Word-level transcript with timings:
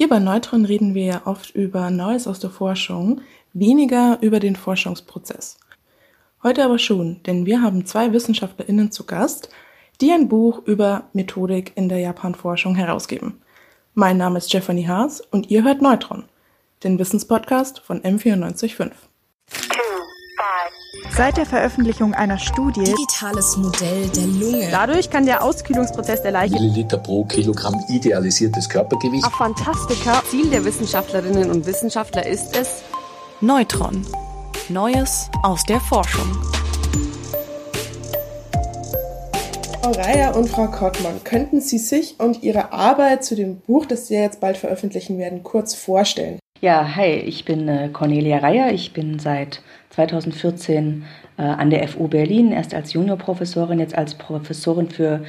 Hier 0.00 0.08
bei 0.08 0.18
Neutron 0.18 0.64
reden 0.64 0.94
wir 0.94 1.04
ja 1.04 1.22
oft 1.26 1.50
über 1.54 1.90
Neues 1.90 2.26
aus 2.26 2.40
der 2.40 2.48
Forschung, 2.48 3.20
weniger 3.52 4.16
über 4.22 4.40
den 4.40 4.56
Forschungsprozess. 4.56 5.58
Heute 6.42 6.64
aber 6.64 6.78
schon, 6.78 7.22
denn 7.24 7.44
wir 7.44 7.60
haben 7.60 7.84
zwei 7.84 8.10
WissenschaftlerInnen 8.10 8.90
zu 8.92 9.04
Gast, 9.04 9.50
die 10.00 10.10
ein 10.10 10.30
Buch 10.30 10.62
über 10.64 11.10
Methodik 11.12 11.72
in 11.74 11.90
der 11.90 11.98
Japan-Forschung 11.98 12.76
herausgeben. 12.76 13.42
Mein 13.92 14.16
Name 14.16 14.38
ist 14.38 14.48
Stephanie 14.48 14.88
Haas 14.88 15.20
und 15.20 15.50
ihr 15.50 15.64
hört 15.64 15.82
Neutron, 15.82 16.24
den 16.82 16.98
Wissenspodcast 16.98 17.80
von 17.80 18.00
M945. 18.00 18.92
Seit 21.16 21.36
der 21.36 21.46
Veröffentlichung 21.46 22.14
einer 22.14 22.38
Studie 22.38 22.82
Digitales 22.82 23.56
Modell 23.56 24.08
der 24.08 24.26
Lunge. 24.26 24.68
Dadurch 24.70 25.10
kann 25.10 25.24
der 25.24 25.42
Auskühlungsprozess 25.42 26.22
der 26.22 26.32
Leiche 26.32 26.54
Milliliter 26.54 26.98
pro 26.98 27.24
Kilogramm 27.24 27.74
idealisiertes 27.88 28.68
Körpergewicht. 28.68 29.24
auf 29.24 29.34
Fantastika 29.34 30.22
Ziel 30.28 30.50
der 30.50 30.64
Wissenschaftlerinnen 30.64 31.50
und 31.50 31.66
Wissenschaftler 31.66 32.26
ist 32.26 32.56
es, 32.56 32.82
Neutron. 33.40 34.04
Neues 34.68 35.28
aus 35.42 35.64
der 35.64 35.80
Forschung. 35.80 36.26
Frau 39.82 39.92
Reier 39.92 40.36
und 40.36 40.48
Frau 40.48 40.66
Kottmann, 40.68 41.22
könnten 41.24 41.60
Sie 41.60 41.78
sich 41.78 42.18
und 42.18 42.42
Ihre 42.42 42.72
Arbeit 42.72 43.24
zu 43.24 43.34
dem 43.34 43.60
Buch, 43.60 43.86
das 43.86 44.08
Sie 44.08 44.14
jetzt 44.14 44.40
bald 44.40 44.56
veröffentlichen 44.56 45.18
werden, 45.18 45.42
kurz 45.42 45.74
vorstellen? 45.74 46.38
Ja, 46.62 46.94
hi, 46.94 47.14
ich 47.14 47.46
bin 47.46 47.68
äh, 47.68 47.88
Cornelia 47.90 48.36
Reier. 48.36 48.70
Ich 48.74 48.92
bin 48.92 49.18
seit 49.18 49.62
2014 49.90 51.06
äh, 51.38 51.42
an 51.42 51.70
der 51.70 51.88
FU 51.88 52.06
Berlin, 52.06 52.52
erst 52.52 52.74
als 52.74 52.92
Juniorprofessorin, 52.92 53.78
jetzt 53.78 53.96
als 53.96 54.12
Professorin 54.12 54.90
für 54.90 55.24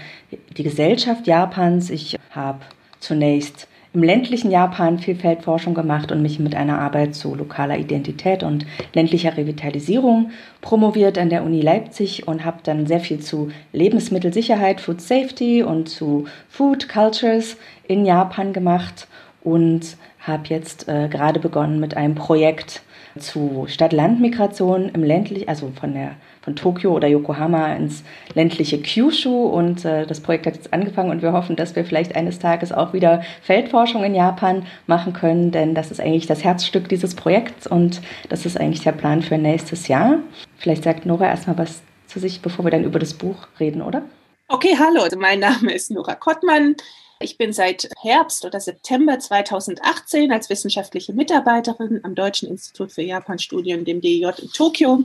die 0.57 0.63
Gesellschaft 0.63 1.27
Japans. 1.27 1.89
Ich 1.89 2.17
habe 2.31 2.59
zunächst 2.99 3.69
im 3.93 4.03
ländlichen 4.03 4.51
Japan 4.51 4.99
viel 4.99 5.15
Feldforschung 5.15 5.73
gemacht 5.73 6.11
und 6.11 6.21
mich 6.21 6.37
mit 6.37 6.53
einer 6.53 6.79
Arbeit 6.79 7.15
zu 7.15 7.33
lokaler 7.33 7.77
Identität 7.77 8.43
und 8.43 8.65
ländlicher 8.91 9.37
Revitalisierung 9.37 10.31
promoviert 10.59 11.17
an 11.17 11.29
der 11.29 11.45
Uni 11.45 11.61
Leipzig 11.61 12.27
und 12.27 12.43
habe 12.43 12.59
dann 12.63 12.87
sehr 12.87 12.99
viel 12.99 13.21
zu 13.21 13.51
Lebensmittelsicherheit, 13.71 14.81
Food 14.81 14.99
Safety 14.99 15.63
und 15.63 15.87
zu 15.87 16.25
Food 16.49 16.89
Cultures 16.89 17.55
in 17.87 18.05
Japan 18.05 18.51
gemacht 18.51 19.07
und 19.43 19.97
habe 20.21 20.43
jetzt 20.47 20.87
äh, 20.87 21.07
gerade 21.09 21.39
begonnen 21.39 21.79
mit 21.79 21.97
einem 21.97 22.15
Projekt 22.15 22.81
zu 23.19 23.65
Stadt-Land-Migration 23.67 24.89
im 24.89 25.03
ländlichen, 25.03 25.49
also 25.49 25.71
von 25.79 25.93
der 25.93 26.15
von 26.41 26.55
Tokio 26.55 26.93
oder 26.93 27.07
Yokohama 27.07 27.73
ins 27.73 28.03
ländliche 28.33 28.81
Kyushu 28.81 29.45
und 29.45 29.85
äh, 29.85 30.07
das 30.07 30.21
Projekt 30.21 30.47
hat 30.47 30.55
jetzt 30.55 30.73
angefangen 30.73 31.11
und 31.11 31.21
wir 31.21 31.33
hoffen, 31.33 31.55
dass 31.55 31.75
wir 31.75 31.85
vielleicht 31.85 32.15
eines 32.15 32.39
Tages 32.39 32.71
auch 32.71 32.93
wieder 32.93 33.21
Feldforschung 33.43 34.03
in 34.03 34.15
Japan 34.15 34.65
machen 34.87 35.13
können, 35.13 35.51
denn 35.51 35.75
das 35.75 35.91
ist 35.91 35.99
eigentlich 35.99 36.25
das 36.25 36.43
Herzstück 36.43 36.89
dieses 36.89 37.15
Projekts 37.15 37.67
und 37.67 38.01
das 38.29 38.45
ist 38.45 38.59
eigentlich 38.59 38.83
der 38.83 38.93
Plan 38.93 39.21
für 39.21 39.37
nächstes 39.37 39.87
Jahr. 39.87 40.17
Vielleicht 40.57 40.83
sagt 40.83 41.05
Nora 41.05 41.27
erstmal 41.27 41.57
was 41.59 41.81
zu 42.07 42.19
sich, 42.19 42.41
bevor 42.41 42.65
wir 42.65 42.71
dann 42.71 42.83
über 42.83 42.99
das 42.99 43.13
Buch 43.13 43.47
reden, 43.59 43.81
oder? 43.81 44.01
Okay, 44.47 44.75
hallo, 44.77 45.07
mein 45.17 45.39
Name 45.39 45.73
ist 45.73 45.91
Nora 45.91 46.15
Kottmann. 46.15 46.75
Ich 47.21 47.37
bin 47.37 47.53
seit 47.53 47.87
Herbst 48.01 48.45
oder 48.45 48.59
September 48.59 49.19
2018 49.19 50.31
als 50.31 50.49
wissenschaftliche 50.49 51.13
Mitarbeiterin 51.13 51.99
am 52.03 52.15
Deutschen 52.15 52.49
Institut 52.49 52.91
für 52.91 53.03
Japanstudien, 53.03 53.85
dem 53.85 54.01
DIJ 54.01 54.41
in 54.41 54.49
Tokio. 54.49 55.03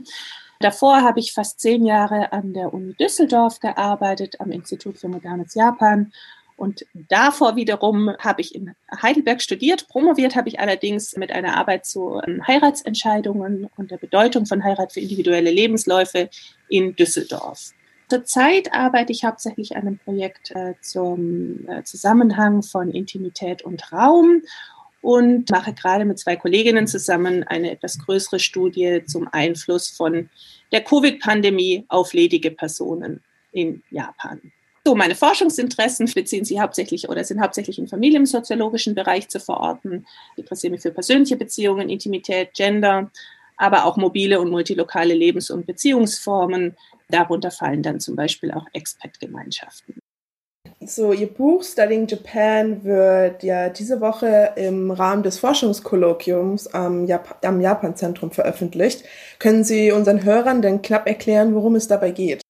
Davor 0.58 1.02
habe 1.02 1.20
ich 1.20 1.34
fast 1.34 1.60
zehn 1.60 1.84
Jahre 1.84 2.32
an 2.32 2.54
der 2.54 2.72
Uni 2.72 2.94
Düsseldorf 2.94 3.60
gearbeitet, 3.60 4.40
am 4.40 4.50
Institut 4.50 4.96
für 4.96 5.08
modernes 5.08 5.54
Japan. 5.54 6.12
Und 6.56 6.86
davor 6.94 7.54
wiederum 7.54 8.16
habe 8.18 8.40
ich 8.40 8.54
in 8.54 8.74
Heidelberg 9.02 9.42
studiert. 9.42 9.86
Promoviert 9.88 10.36
habe 10.36 10.48
ich 10.48 10.58
allerdings 10.58 11.16
mit 11.18 11.30
einer 11.30 11.54
Arbeit 11.58 11.84
zu 11.84 12.22
ähm, 12.26 12.46
Heiratsentscheidungen 12.46 13.68
und 13.76 13.90
der 13.90 13.98
Bedeutung 13.98 14.46
von 14.46 14.64
Heirat 14.64 14.94
für 14.94 15.00
individuelle 15.00 15.50
Lebensläufe 15.50 16.30
in 16.70 16.96
Düsseldorf. 16.96 17.74
Zurzeit 18.08 18.72
arbeite 18.72 19.12
ich 19.12 19.24
hauptsächlich 19.24 19.74
an 19.76 19.82
einem 19.82 19.98
Projekt 19.98 20.52
äh, 20.52 20.74
zum 20.80 21.68
äh, 21.68 21.82
Zusammenhang 21.82 22.62
von 22.62 22.90
Intimität 22.90 23.62
und 23.62 23.92
Raum 23.92 24.42
und 25.02 25.50
mache 25.50 25.72
gerade 25.72 26.04
mit 26.04 26.18
zwei 26.18 26.36
Kolleginnen 26.36 26.86
zusammen 26.86 27.42
eine 27.44 27.70
etwas 27.70 27.98
größere 27.98 28.38
Studie 28.38 29.02
zum 29.06 29.28
Einfluss 29.30 29.88
von 29.88 30.30
der 30.72 30.82
Covid-Pandemie 30.82 31.84
auf 31.88 32.12
ledige 32.12 32.50
Personen 32.50 33.22
in 33.52 33.82
Japan. 33.90 34.52
So, 34.84 34.94
meine 34.94 35.16
Forschungsinteressen 35.16 36.08
beziehen 36.14 36.44
sich 36.44 36.60
hauptsächlich 36.60 37.08
oder 37.08 37.24
sind 37.24 37.40
hauptsächlich 37.40 37.78
im 37.80 37.88
familiensoziologischen 37.88 38.94
Bereich 38.94 39.28
zu 39.28 39.40
verorten. 39.40 40.06
Ich 40.34 40.44
interessiere 40.44 40.70
mich 40.70 40.82
für 40.82 40.92
persönliche 40.92 41.36
Beziehungen, 41.36 41.88
Intimität, 41.88 42.54
Gender, 42.54 43.10
aber 43.56 43.84
auch 43.84 43.96
mobile 43.96 44.38
und 44.38 44.50
multilokale 44.50 45.14
Lebens- 45.14 45.50
und 45.50 45.66
Beziehungsformen. 45.66 46.76
Darunter 47.08 47.50
fallen 47.50 47.82
dann 47.82 48.00
zum 48.00 48.16
Beispiel 48.16 48.52
auch 48.52 48.66
Expat-Gemeinschaften. 48.72 50.00
So, 50.80 51.12
Ihr 51.12 51.28
Buch 51.28 51.62
Studying 51.62 52.06
Japan 52.06 52.84
wird 52.84 53.42
ja 53.42 53.68
diese 53.68 54.00
Woche 54.00 54.52
im 54.56 54.90
Rahmen 54.90 55.22
des 55.22 55.38
Forschungskolloquiums 55.38 56.66
am, 56.68 57.06
Jap 57.06 57.38
am 57.44 57.60
Japan-Zentrum 57.60 58.30
veröffentlicht. 58.30 59.04
Können 59.38 59.64
Sie 59.64 59.92
unseren 59.92 60.24
Hörern 60.24 60.62
denn 60.62 60.82
knapp 60.82 61.06
erklären, 61.06 61.54
worum 61.54 61.76
es 61.76 61.88
dabei 61.88 62.10
geht? 62.10 62.42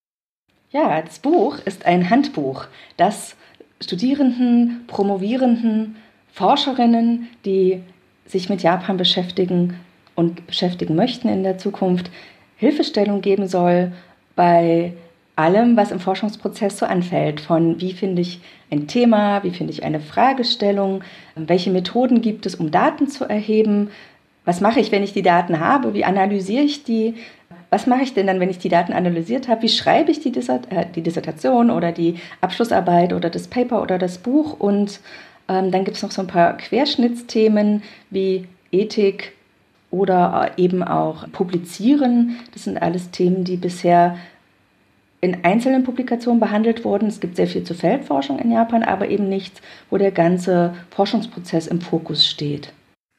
Ja, 0.70 1.00
das 1.02 1.18
Buch 1.18 1.58
ist 1.64 1.86
ein 1.86 2.10
Handbuch, 2.10 2.66
das 2.96 3.36
Studierenden, 3.80 4.84
Promovierenden, 4.86 5.96
Forscherinnen, 6.32 7.28
die 7.44 7.82
sich 8.26 8.48
mit 8.48 8.62
Japan 8.62 8.96
beschäftigen 8.96 9.78
und 10.14 10.46
beschäftigen 10.46 10.96
möchten 10.96 11.28
in 11.28 11.44
der 11.44 11.58
Zukunft, 11.58 12.10
Hilfestellung 12.56 13.20
geben 13.20 13.46
soll 13.46 13.92
bei 14.36 14.92
allem, 15.34 15.76
was 15.76 15.90
im 15.90 16.00
Forschungsprozess 16.00 16.78
so 16.78 16.86
anfällt. 16.86 17.40
Von 17.40 17.80
wie 17.80 17.92
finde 17.92 18.22
ich 18.22 18.40
ein 18.70 18.86
Thema, 18.86 19.42
wie 19.42 19.50
finde 19.50 19.72
ich 19.72 19.84
eine 19.84 20.00
Fragestellung, 20.00 21.02
welche 21.34 21.70
Methoden 21.70 22.22
gibt 22.22 22.46
es, 22.46 22.54
um 22.54 22.70
Daten 22.70 23.08
zu 23.08 23.24
erheben, 23.24 23.90
was 24.44 24.60
mache 24.60 24.80
ich, 24.80 24.92
wenn 24.92 25.02
ich 25.02 25.12
die 25.12 25.22
Daten 25.22 25.60
habe, 25.60 25.92
wie 25.92 26.04
analysiere 26.04 26.62
ich 26.62 26.84
die, 26.84 27.14
was 27.68 27.86
mache 27.86 28.02
ich 28.02 28.14
denn 28.14 28.28
dann, 28.28 28.38
wenn 28.38 28.48
ich 28.48 28.58
die 28.58 28.68
Daten 28.68 28.92
analysiert 28.92 29.48
habe, 29.48 29.62
wie 29.62 29.68
schreibe 29.68 30.10
ich 30.10 30.20
die, 30.20 30.30
Dissert 30.32 30.70
äh, 30.70 30.86
die 30.94 31.02
Dissertation 31.02 31.70
oder 31.70 31.92
die 31.92 32.20
Abschlussarbeit 32.40 33.12
oder 33.12 33.28
das 33.28 33.48
Paper 33.48 33.82
oder 33.82 33.98
das 33.98 34.18
Buch 34.18 34.58
und 34.58 35.00
ähm, 35.48 35.70
dann 35.70 35.84
gibt 35.84 35.96
es 35.96 36.02
noch 36.02 36.12
so 36.12 36.22
ein 36.22 36.28
paar 36.28 36.56
Querschnittsthemen 36.56 37.82
wie 38.10 38.46
Ethik 38.70 39.32
oder 39.96 40.52
eben 40.56 40.82
auch 40.82 41.30
Publizieren. 41.32 42.36
Das 42.52 42.64
sind 42.64 42.80
alles 42.80 43.10
Themen, 43.10 43.44
die 43.44 43.56
bisher 43.56 44.16
in 45.20 45.44
einzelnen 45.44 45.84
Publikationen 45.84 46.40
behandelt 46.40 46.84
wurden. 46.84 47.08
Es 47.08 47.20
gibt 47.20 47.36
sehr 47.36 47.46
viel 47.46 47.64
zur 47.64 47.76
Feldforschung 47.76 48.38
in 48.38 48.52
Japan, 48.52 48.82
aber 48.82 49.08
eben 49.08 49.28
nichts, 49.28 49.62
wo 49.90 49.96
der 49.96 50.12
ganze 50.12 50.74
Forschungsprozess 50.90 51.66
im 51.66 51.80
Fokus 51.80 52.26
steht. 52.26 52.72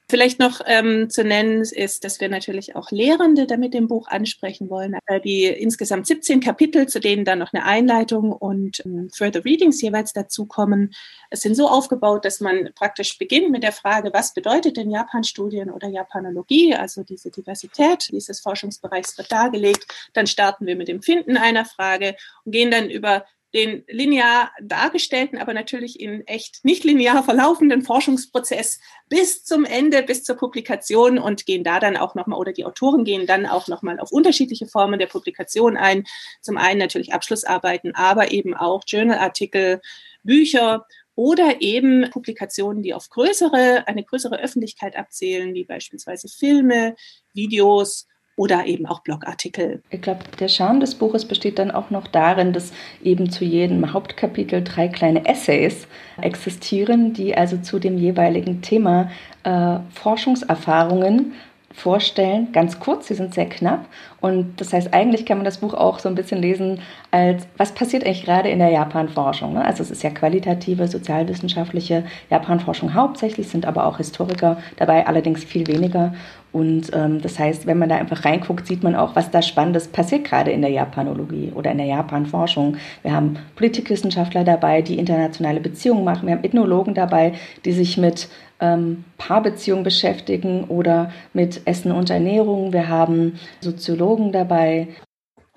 Vielleicht 0.09 0.39
noch 0.39 0.61
ähm, 0.65 1.09
zu 1.09 1.25
nennen 1.25 1.63
ist, 1.63 2.05
dass 2.05 2.21
wir 2.21 2.29
natürlich 2.29 2.77
auch 2.77 2.91
Lehrende 2.91 3.45
damit 3.45 3.75
im 3.75 3.89
Buch 3.89 4.07
ansprechen 4.07 4.69
wollen. 4.69 4.95
Äh, 5.05 5.19
die 5.19 5.43
insgesamt 5.43 6.07
17 6.07 6.39
Kapitel, 6.39 6.87
zu 6.87 7.01
denen 7.01 7.25
dann 7.25 7.39
noch 7.39 7.51
eine 7.51 7.65
Einleitung 7.65 8.31
und 8.31 8.85
ähm, 8.85 9.09
Further 9.13 9.43
Readings 9.43 9.81
jeweils 9.81 10.13
dazukommen, 10.13 10.93
sind 11.33 11.55
so 11.55 11.67
aufgebaut, 11.67 12.23
dass 12.23 12.39
man 12.39 12.69
praktisch 12.73 13.17
beginnt 13.17 13.51
mit 13.51 13.63
der 13.63 13.73
Frage, 13.73 14.13
was 14.13 14.33
bedeutet 14.33 14.77
denn 14.77 14.89
Japan-Studien 14.89 15.69
oder 15.69 15.89
Japanologie, 15.89 16.73
also 16.73 17.03
diese 17.03 17.29
Diversität 17.29 18.07
dieses 18.09 18.39
Forschungsbereichs 18.39 19.17
wird 19.17 19.29
dargelegt. 19.29 19.87
Dann 20.13 20.25
starten 20.25 20.67
wir 20.67 20.77
mit 20.77 20.87
dem 20.87 21.01
Finden 21.01 21.35
einer 21.35 21.65
Frage 21.65 22.15
und 22.45 22.53
gehen 22.53 22.71
dann 22.71 22.89
über 22.89 23.25
den 23.57 23.83
linear 23.87 24.51
dargestellten, 24.61 25.39
aber 25.39 25.53
natürlich 25.53 25.99
in 25.99 26.25
echt 26.27 26.63
nicht 26.63 26.83
linear 26.83 27.23
verlaufenden 27.23 27.81
Forschungsprozess 27.81 28.79
bis 29.09 29.43
zum 29.43 29.65
Ende, 29.65 30.03
bis 30.03 30.23
zur 30.23 30.35
Publikation 30.35 31.17
und 31.17 31.47
gehen 31.47 31.63
da 31.63 31.79
dann 31.79 31.97
auch 31.97 32.13
nochmal, 32.13 32.39
oder 32.39 32.53
die 32.53 32.65
Autoren 32.65 33.03
gehen 33.03 33.25
dann 33.25 33.47
auch 33.47 33.67
nochmal 33.67 33.99
auf 33.99 34.11
unterschiedliche 34.11 34.67
Formen 34.67 34.99
der 34.99 35.07
Publikation 35.07 35.75
ein. 35.75 36.05
Zum 36.41 36.57
einen 36.57 36.79
natürlich 36.79 37.13
Abschlussarbeiten, 37.13 37.95
aber 37.95 38.31
eben 38.31 38.53
auch 38.53 38.83
Journalartikel, 38.85 39.81
Bücher 40.23 40.85
oder 41.15 41.61
eben 41.61 42.09
Publikationen, 42.11 42.83
die 42.83 42.93
auf 42.93 43.09
größere, 43.09 43.87
eine 43.87 44.03
größere 44.03 44.39
Öffentlichkeit 44.39 44.95
abzählen, 44.95 45.55
wie 45.55 45.63
beispielsweise 45.63 46.27
Filme, 46.27 46.95
Videos 47.33 48.07
oder 48.37 48.67
eben 48.67 48.85
auch 48.85 48.99
Blogartikel. 48.99 49.81
Ich 49.89 50.01
glaube, 50.01 50.19
der 50.39 50.47
Charme 50.47 50.79
des 50.79 50.95
Buches 50.95 51.25
besteht 51.25 51.59
dann 51.59 51.71
auch 51.71 51.89
noch 51.89 52.07
darin, 52.07 52.53
dass 52.53 52.71
eben 53.03 53.29
zu 53.29 53.43
jedem 53.43 53.91
Hauptkapitel 53.91 54.63
drei 54.63 54.87
kleine 54.87 55.25
Essays 55.25 55.87
existieren, 56.21 57.13
die 57.13 57.35
also 57.35 57.57
zu 57.57 57.79
dem 57.79 57.97
jeweiligen 57.97 58.61
Thema 58.61 59.09
äh, 59.43 59.79
Forschungserfahrungen 59.91 61.33
vorstellen, 61.77 62.51
ganz 62.53 62.79
kurz, 62.79 63.07
sie 63.07 63.13
sind 63.13 63.35
sehr 63.35 63.47
knapp. 63.47 63.85
Und 64.19 64.59
das 64.59 64.73
heißt, 64.73 64.95
eigentlich 64.95 65.27
kann 65.27 65.37
man 65.37 65.45
das 65.45 65.59
Buch 65.59 65.75
auch 65.75 65.99
so 65.99 66.09
ein 66.09 66.15
bisschen 66.15 66.41
lesen 66.41 66.79
als, 67.11 67.47
was 67.57 67.71
passiert 67.71 68.03
eigentlich 68.03 68.25
gerade 68.25 68.49
in 68.49 68.57
der 68.57 68.69
Japan-Forschung? 68.69 69.53
Ne? 69.53 69.63
Also 69.63 69.83
es 69.83 69.91
ist 69.91 70.01
ja 70.01 70.09
qualitative, 70.09 70.87
sozialwissenschaftliche 70.87 72.03
Japan-Forschung 72.31 72.95
hauptsächlich, 72.95 73.47
sind 73.49 73.67
aber 73.67 73.85
auch 73.85 73.97
Historiker 73.97 74.57
dabei, 74.77 75.05
allerdings 75.05 75.43
viel 75.43 75.67
weniger. 75.67 76.15
Und 76.57 76.89
ähm, 76.91 77.21
das 77.21 77.37
heißt, 77.37 77.67
wenn 77.67 77.77
man 77.77 77.87
da 77.87 77.97
einfach 77.97 78.25
reinguckt, 78.25 78.65
sieht 78.65 78.81
man 78.81 78.95
auch, 78.95 79.15
was 79.15 79.29
da 79.29 79.43
Spannendes 79.43 79.89
passiert 79.89 80.23
gerade 80.23 80.49
in 80.49 80.61
der 80.61 80.71
Japanologie 80.71 81.51
oder 81.53 81.71
in 81.71 81.77
der 81.77 81.85
Japan-Forschung. 81.85 82.77
Wir 83.03 83.13
haben 83.13 83.37
Politikwissenschaftler 83.55 84.43
dabei, 84.43 84.81
die 84.81 84.97
internationale 84.97 85.59
Beziehungen 85.59 86.03
machen. 86.03 86.27
Wir 86.27 86.33
haben 86.33 86.43
Ethnologen 86.43 86.95
dabei, 86.95 87.33
die 87.63 87.73
sich 87.73 87.99
mit 87.99 88.27
ähm, 88.59 89.03
Paarbeziehungen 89.19 89.83
beschäftigen 89.83 90.63
oder 90.63 91.11
mit 91.31 91.61
Essen 91.65 91.91
und 91.91 92.09
Ernährung. 92.09 92.73
Wir 92.73 92.89
haben 92.89 93.37
Soziologen 93.61 94.31
dabei, 94.31 94.87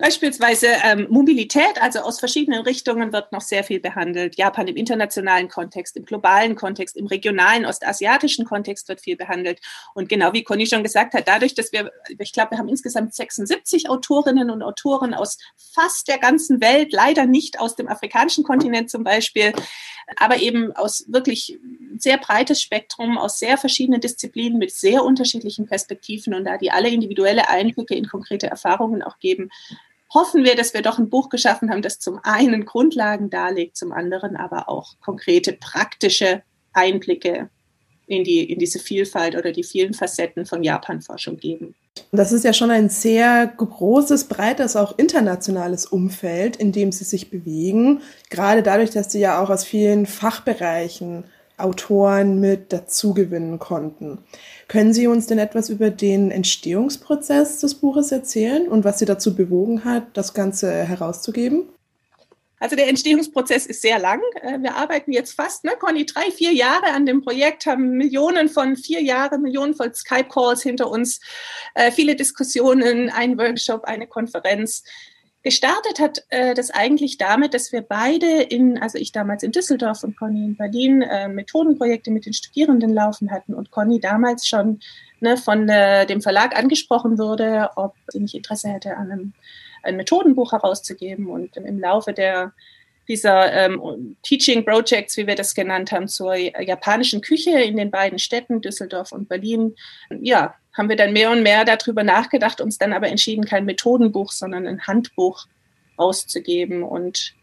Beispielsweise 0.01 0.67
ähm, 0.83 1.05
Mobilität, 1.11 1.79
also 1.79 1.99
aus 1.99 2.19
verschiedenen 2.19 2.63
Richtungen 2.63 3.13
wird 3.13 3.31
noch 3.31 3.41
sehr 3.41 3.63
viel 3.63 3.79
behandelt. 3.79 4.35
Japan 4.35 4.67
im 4.67 4.75
internationalen 4.75 5.47
Kontext, 5.47 5.95
im 5.95 6.05
globalen 6.05 6.55
Kontext, 6.55 6.97
im 6.97 7.05
regionalen, 7.05 7.67
ostasiatischen 7.67 8.45
Kontext 8.45 8.89
wird 8.89 8.99
viel 8.99 9.15
behandelt. 9.15 9.61
Und 9.93 10.09
genau 10.09 10.33
wie 10.33 10.43
Conny 10.43 10.65
schon 10.65 10.81
gesagt 10.81 11.13
hat, 11.13 11.27
dadurch, 11.27 11.53
dass 11.53 11.71
wir, 11.71 11.91
ich 12.17 12.33
glaube, 12.33 12.51
wir 12.51 12.57
haben 12.57 12.67
insgesamt 12.67 13.13
76 13.13 13.91
Autorinnen 13.91 14.49
und 14.49 14.63
Autoren 14.63 15.13
aus 15.13 15.37
fast 15.55 16.07
der 16.07 16.17
ganzen 16.17 16.61
Welt, 16.61 16.91
leider 16.93 17.27
nicht 17.27 17.59
aus 17.59 17.75
dem 17.75 17.87
afrikanischen 17.87 18.43
Kontinent 18.43 18.89
zum 18.89 19.03
Beispiel, 19.03 19.53
aber 20.15 20.37
eben 20.37 20.75
aus 20.75 21.05
wirklich 21.09 21.59
sehr 21.99 22.17
breites 22.17 22.59
Spektrum, 22.59 23.19
aus 23.19 23.37
sehr 23.37 23.57
verschiedenen 23.57 24.01
Disziplinen 24.01 24.57
mit 24.57 24.71
sehr 24.71 25.03
unterschiedlichen 25.03 25.67
Perspektiven 25.67 26.33
und 26.33 26.45
da 26.45 26.57
die 26.57 26.71
alle 26.71 26.89
individuelle 26.89 27.49
Einblicke 27.49 27.93
in 27.93 28.07
konkrete 28.07 28.47
Erfahrungen 28.47 29.03
auch 29.03 29.19
geben, 29.19 29.51
hoffen 30.13 30.43
wir, 30.43 30.55
dass 30.55 30.73
wir 30.73 30.81
doch 30.81 30.99
ein 30.99 31.09
Buch 31.09 31.29
geschaffen 31.29 31.71
haben, 31.71 31.81
das 31.81 31.99
zum 31.99 32.19
einen 32.23 32.65
Grundlagen 32.65 33.29
darlegt, 33.29 33.77
zum 33.77 33.91
anderen 33.91 34.35
aber 34.35 34.69
auch 34.69 34.95
konkrete 35.01 35.53
praktische 35.53 36.43
Einblicke 36.73 37.49
in, 38.07 38.23
die, 38.23 38.51
in 38.51 38.59
diese 38.59 38.79
Vielfalt 38.79 39.35
oder 39.35 39.51
die 39.51 39.63
vielen 39.63 39.93
Facetten 39.93 40.45
von 40.45 40.63
Japan-Forschung 40.63 41.37
geben. 41.37 41.75
Das 42.11 42.31
ist 42.31 42.43
ja 42.43 42.53
schon 42.53 42.71
ein 42.71 42.89
sehr 42.89 43.47
großes, 43.47 44.25
breites, 44.25 44.75
auch 44.75 44.97
internationales 44.97 45.85
Umfeld, 45.85 46.55
in 46.55 46.71
dem 46.71 46.91
Sie 46.91 47.03
sich 47.03 47.29
bewegen. 47.29 48.01
Gerade 48.29 48.63
dadurch, 48.63 48.91
dass 48.91 49.11
Sie 49.11 49.19
ja 49.19 49.41
auch 49.41 49.49
aus 49.49 49.63
vielen 49.63 50.05
Fachbereichen 50.05 51.25
Autoren 51.63 52.39
mit 52.39 52.73
dazugewinnen 52.73 53.59
konnten. 53.59 54.19
Können 54.67 54.93
Sie 54.93 55.07
uns 55.07 55.27
denn 55.27 55.39
etwas 55.39 55.69
über 55.69 55.89
den 55.89 56.31
Entstehungsprozess 56.31 57.59
des 57.59 57.75
Buches 57.75 58.11
erzählen 58.11 58.67
und 58.67 58.83
was 58.83 58.99
Sie 58.99 59.05
dazu 59.05 59.35
bewogen 59.35 59.83
hat, 59.85 60.05
das 60.13 60.33
Ganze 60.33 60.71
herauszugeben? 60.71 61.69
Also 62.61 62.75
der 62.75 62.87
Entstehungsprozess 62.89 63.65
ist 63.65 63.81
sehr 63.81 63.97
lang. 63.97 64.21
Äh, 64.41 64.59
wir 64.59 64.75
arbeiten 64.75 65.11
jetzt 65.11 65.33
fast, 65.33 65.63
ne, 65.63 65.71
Conny, 65.79 66.05
drei, 66.05 66.29
vier 66.29 66.53
Jahre 66.53 66.91
an 66.93 67.07
dem 67.07 67.21
Projekt, 67.23 67.65
haben 67.65 67.97
Millionen 67.97 68.49
von 68.49 68.75
vier 68.75 69.01
Jahren, 69.01 69.41
Millionen 69.41 69.73
von 69.73 69.91
Skype-Calls 69.91 70.61
hinter 70.61 70.89
uns, 70.91 71.19
äh, 71.73 71.91
viele 71.91 72.15
Diskussionen, 72.15 73.09
ein 73.09 73.35
Workshop, 73.39 73.85
eine 73.85 74.05
Konferenz. 74.05 74.83
Gestartet 75.43 75.99
hat 75.99 76.23
äh, 76.29 76.53
das 76.53 76.69
eigentlich 76.69 77.17
damit, 77.17 77.53
dass 77.53 77.71
wir 77.71 77.81
beide 77.81 78.43
in, 78.43 78.77
also 78.77 78.99
ich 78.99 79.11
damals 79.11 79.41
in 79.41 79.51
Düsseldorf 79.51 80.03
und 80.03 80.15
Conny 80.15 80.45
in 80.45 80.55
Berlin, 80.55 81.01
äh, 81.01 81.27
Methodenprojekte 81.27 82.11
mit 82.11 82.27
den 82.27 82.33
Studierenden 82.33 82.93
laufen 82.93 83.31
hatten 83.31 83.55
und 83.55 83.71
Conny 83.71 83.99
damals 83.99 84.47
schon 84.47 84.79
ne, 85.19 85.37
von 85.37 85.67
äh, 85.67 86.05
dem 86.05 86.21
Verlag 86.21 86.55
angesprochen 86.55 87.17
wurde, 87.17 87.71
ob 87.75 87.95
sie 88.09 88.19
nicht 88.19 88.35
Interesse 88.35 88.69
hätte, 88.69 88.97
an 88.97 89.11
einem 89.11 89.33
ein 89.83 89.97
Methodenbuch 89.97 90.51
herauszugeben. 90.51 91.27
Und 91.27 91.57
im 91.57 91.79
Laufe 91.79 92.13
der 92.13 92.53
dieser 93.07 93.51
ähm, 93.51 94.15
Teaching 94.21 94.63
Projects, 94.63 95.17
wie 95.17 95.27
wir 95.27 95.35
das 95.35 95.55
genannt 95.55 95.91
haben, 95.91 96.07
zur 96.07 96.35
japanischen 96.35 97.21
Küche 97.21 97.59
in 97.59 97.75
den 97.75 97.91
beiden 97.91 98.19
Städten, 98.19 98.61
Düsseldorf 98.61 99.11
und 99.11 99.27
Berlin, 99.27 99.75
ja, 100.21 100.53
haben 100.73 100.89
wir 100.89 100.95
dann 100.95 101.13
mehr 101.13 101.31
und 101.31 101.43
mehr 101.43 101.65
darüber 101.65 102.03
nachgedacht, 102.03 102.61
uns 102.61 102.77
dann 102.77 102.93
aber 102.93 103.07
entschieden, 103.07 103.45
kein 103.45 103.65
Methodenbuch, 103.65 104.31
sondern 104.31 104.67
ein 104.67 104.87
Handbuch 104.87 105.45
auszugeben. 105.97 106.83
Und 106.83 107.33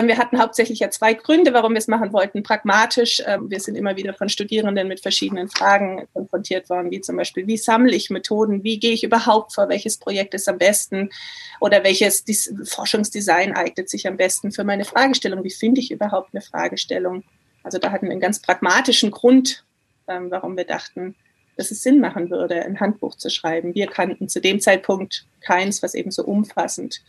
wir 0.00 0.16
hatten 0.16 0.40
hauptsächlich 0.40 0.78
ja 0.78 0.90
zwei 0.90 1.14
Gründe, 1.14 1.52
warum 1.52 1.72
wir 1.72 1.78
es 1.78 1.88
machen 1.88 2.12
wollten. 2.12 2.44
Pragmatisch, 2.44 3.20
ähm, 3.26 3.50
wir 3.50 3.58
sind 3.58 3.74
immer 3.74 3.96
wieder 3.96 4.14
von 4.14 4.28
Studierenden 4.28 4.86
mit 4.86 5.00
verschiedenen 5.00 5.48
Fragen 5.48 6.06
konfrontiert 6.12 6.70
worden, 6.70 6.90
wie 6.92 7.00
zum 7.00 7.16
Beispiel, 7.16 7.46
wie 7.48 7.56
sammle 7.56 7.96
ich 7.96 8.08
Methoden, 8.08 8.62
wie 8.62 8.78
gehe 8.78 8.92
ich 8.92 9.02
überhaupt 9.02 9.54
vor, 9.54 9.68
welches 9.68 9.96
Projekt 9.96 10.34
ist 10.34 10.48
am 10.48 10.58
besten 10.58 11.10
oder 11.58 11.82
welches 11.82 12.24
Forschungsdesign 12.64 13.56
eignet 13.56 13.90
sich 13.90 14.06
am 14.06 14.16
besten 14.16 14.52
für 14.52 14.62
meine 14.62 14.84
Fragestellung, 14.84 15.42
wie 15.42 15.50
finde 15.50 15.80
ich 15.80 15.90
überhaupt 15.90 16.32
eine 16.32 16.42
Fragestellung. 16.42 17.24
Also 17.64 17.78
da 17.78 17.90
hatten 17.90 18.06
wir 18.06 18.12
einen 18.12 18.20
ganz 18.20 18.40
pragmatischen 18.40 19.10
Grund, 19.10 19.64
ähm, 20.06 20.30
warum 20.30 20.56
wir 20.56 20.64
dachten, 20.64 21.16
dass 21.58 21.72
es 21.72 21.82
Sinn 21.82 22.00
machen 22.00 22.30
würde, 22.30 22.64
ein 22.64 22.78
Handbuch 22.78 23.16
zu 23.16 23.28
schreiben. 23.28 23.74
Wir 23.74 23.88
kannten 23.88 24.28
zu 24.28 24.40
dem 24.40 24.60
Zeitpunkt 24.60 25.26
keins, 25.40 25.82
was 25.82 25.94
eben 25.94 26.12
so 26.12 26.24
umfassend 26.24 27.02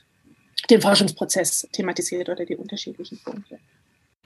den 0.69 0.81
Forschungsprozess 0.81 1.69
thematisiert 1.71 2.29
oder 2.29 2.45
die 2.45 2.57
unterschiedlichen 2.57 3.19
Punkte. 3.23 3.59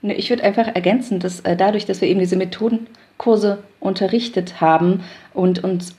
Ich 0.02 0.30
würde 0.30 0.42
einfach 0.42 0.66
ergänzen, 0.66 1.20
dass 1.20 1.40
äh, 1.40 1.56
dadurch, 1.56 1.86
dass 1.86 2.00
wir 2.00 2.08
eben 2.08 2.20
diese 2.20 2.36
Methodenkurse 2.36 3.62
unterrichtet 3.80 4.60
haben 4.60 5.04
und 5.34 5.62
uns 5.62 5.94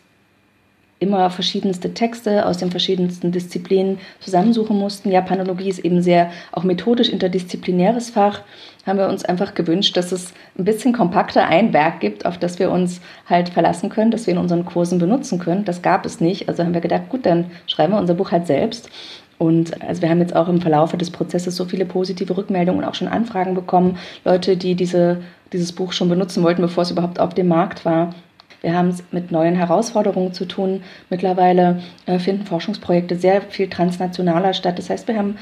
immer 1.00 1.30
verschiedenste 1.30 1.94
Texte 1.94 2.46
aus 2.46 2.58
den 2.58 2.72
verschiedensten 2.72 3.32
Disziplinen 3.32 4.00
zusammensuchen 4.20 4.78
mussten. 4.78 5.12
Japanologie 5.12 5.70
ist 5.70 5.80
eben 5.80 6.02
sehr 6.02 6.32
auch 6.52 6.64
methodisch 6.64 7.10
interdisziplinäres 7.10 8.10
Fach. 8.12 8.42
Haben 8.86 9.00
wir 9.00 9.10
uns 9.10 9.26
einfach 9.26 9.56
gewünscht, 9.56 9.98
dass 9.98 10.12
es 10.12 10.34
ein 10.58 10.64
bisschen 10.64 10.94
kompakter 10.94 11.48
ein 11.48 11.74
Werk 11.74 12.00
gibt, 12.00 12.26
auf 12.26 12.38
das 12.38 12.60
wir 12.60 12.72
uns 12.72 13.02
halt 13.28 13.50
verlassen 13.50 13.90
können, 13.90 14.12
das 14.12 14.26
wir 14.26 14.34
in 14.34 14.40
unseren 14.40 14.66
Kursen 14.66 15.00
benutzen 15.00 15.40
können. 15.40 15.66
Das 15.66 15.82
gab 15.82 16.06
es 16.06 16.22
nicht. 16.22 16.48
Also 16.48 16.64
haben 16.64 16.74
wir 16.74 16.82
gedacht, 16.82 17.10
gut, 17.10 17.26
dann 17.26 17.52
schreiben 17.68 17.94
wir 17.94 18.00
unser 18.00 18.14
Buch 18.14 18.32
halt 18.32 18.48
selbst. 18.48 18.90
Und 19.38 19.82
also 19.82 20.02
wir 20.02 20.10
haben 20.10 20.20
jetzt 20.20 20.36
auch 20.36 20.48
im 20.48 20.62
Verlauf 20.62 20.94
des 20.94 21.12
Prozesses 21.12 21.58
so 21.58 21.66
viele 21.66 21.86
positive 21.86 22.38
Rückmeldungen 22.38 22.84
und 22.84 22.90
auch 22.90 22.96
schon 22.96 23.10
Anfragen 23.10 23.54
bekommen. 23.54 23.98
Leute, 24.24 24.56
die 24.56 24.76
diese, 24.76 25.22
dieses 25.52 25.74
Buch 25.74 25.92
schon 25.92 26.08
benutzen 26.08 26.42
wollten, 26.42 26.62
bevor 26.62 26.84
es 26.84 26.92
überhaupt 26.92 27.20
auf 27.20 27.34
dem 27.34 27.50
Markt 27.50 27.84
war. 27.84 28.16
Wir 28.62 28.76
haben 28.76 28.90
es 28.90 29.04
mit 29.12 29.32
neuen 29.32 29.56
Herausforderungen 29.56 30.34
zu 30.34 30.46
tun. 30.46 30.82
Mittlerweile 31.10 31.82
äh, 32.08 32.18
finden 32.18 32.46
Forschungsprojekte 32.46 33.16
sehr 33.16 33.42
viel 33.42 33.70
transnationaler 33.70 34.54
statt. 34.54 34.80
Das 34.80 34.90
heißt, 34.90 35.08
wir 35.08 35.18
haben 35.18 35.38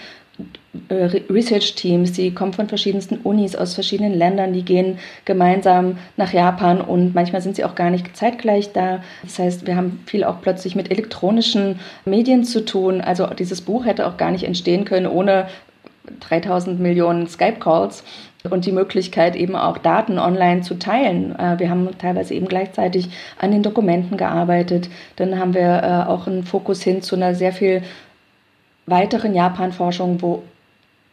äh, 0.90 1.22
Research-Teams, 1.30 2.14
die 2.14 2.34
kommen 2.34 2.54
von 2.54 2.68
verschiedensten 2.68 3.18
Unis 3.18 3.56
aus 3.56 3.76
verschiedenen 3.76 4.14
Ländern, 4.14 4.52
die 4.52 4.66
gehen 4.66 4.98
gemeinsam 5.26 6.00
nach 6.18 6.34
Japan 6.34 6.82
und 6.82 7.14
manchmal 7.14 7.42
sind 7.42 7.56
sie 7.56 7.64
auch 7.64 7.76
gar 7.76 7.92
nicht 7.92 8.18
zeitgleich 8.18 8.74
da. 8.74 9.04
Das 9.22 9.38
heißt, 9.38 9.68
wir 9.68 9.76
haben 9.76 10.02
viel 10.06 10.24
auch 10.24 10.42
plötzlich 10.42 10.76
mit 10.76 10.92
elektronischen 10.92 11.80
Medien 12.06 12.44
zu 12.44 12.66
tun. 12.66 13.02
Also 13.02 13.28
dieses 13.28 13.62
Buch 13.62 13.86
hätte 13.86 14.08
auch 14.08 14.18
gar 14.18 14.32
nicht 14.32 14.44
entstehen 14.44 14.86
können 14.86 15.08
ohne 15.08 15.48
3000 16.20 16.80
Millionen 16.80 17.28
Skype-Calls 17.28 18.04
und 18.50 18.66
die 18.66 18.72
Möglichkeit 18.72 19.36
eben 19.36 19.56
auch 19.56 19.78
Daten 19.78 20.20
online 20.20 20.62
zu 20.62 20.76
teilen. 20.76 21.38
Äh, 21.40 21.60
wir 21.60 21.70
haben 21.70 21.90
teilweise 21.98 22.34
eben 22.34 22.48
gleichzeitig 22.48 23.10
an 23.40 23.52
den 23.52 23.64
Dokumenten 23.64 24.18
gearbeitet. 24.18 24.90
Dann 25.16 25.40
haben 25.40 25.54
wir 25.54 25.82
äh, 25.84 26.10
auch 26.10 26.28
einen 26.28 26.44
Fokus 26.44 26.82
hin 26.82 27.02
zu 27.02 27.16
einer 27.16 27.36
sehr 27.36 27.54
viel 27.54 27.84
weiteren 28.86 29.34
Japan-Forschung, 29.34 30.22
wo 30.22 30.44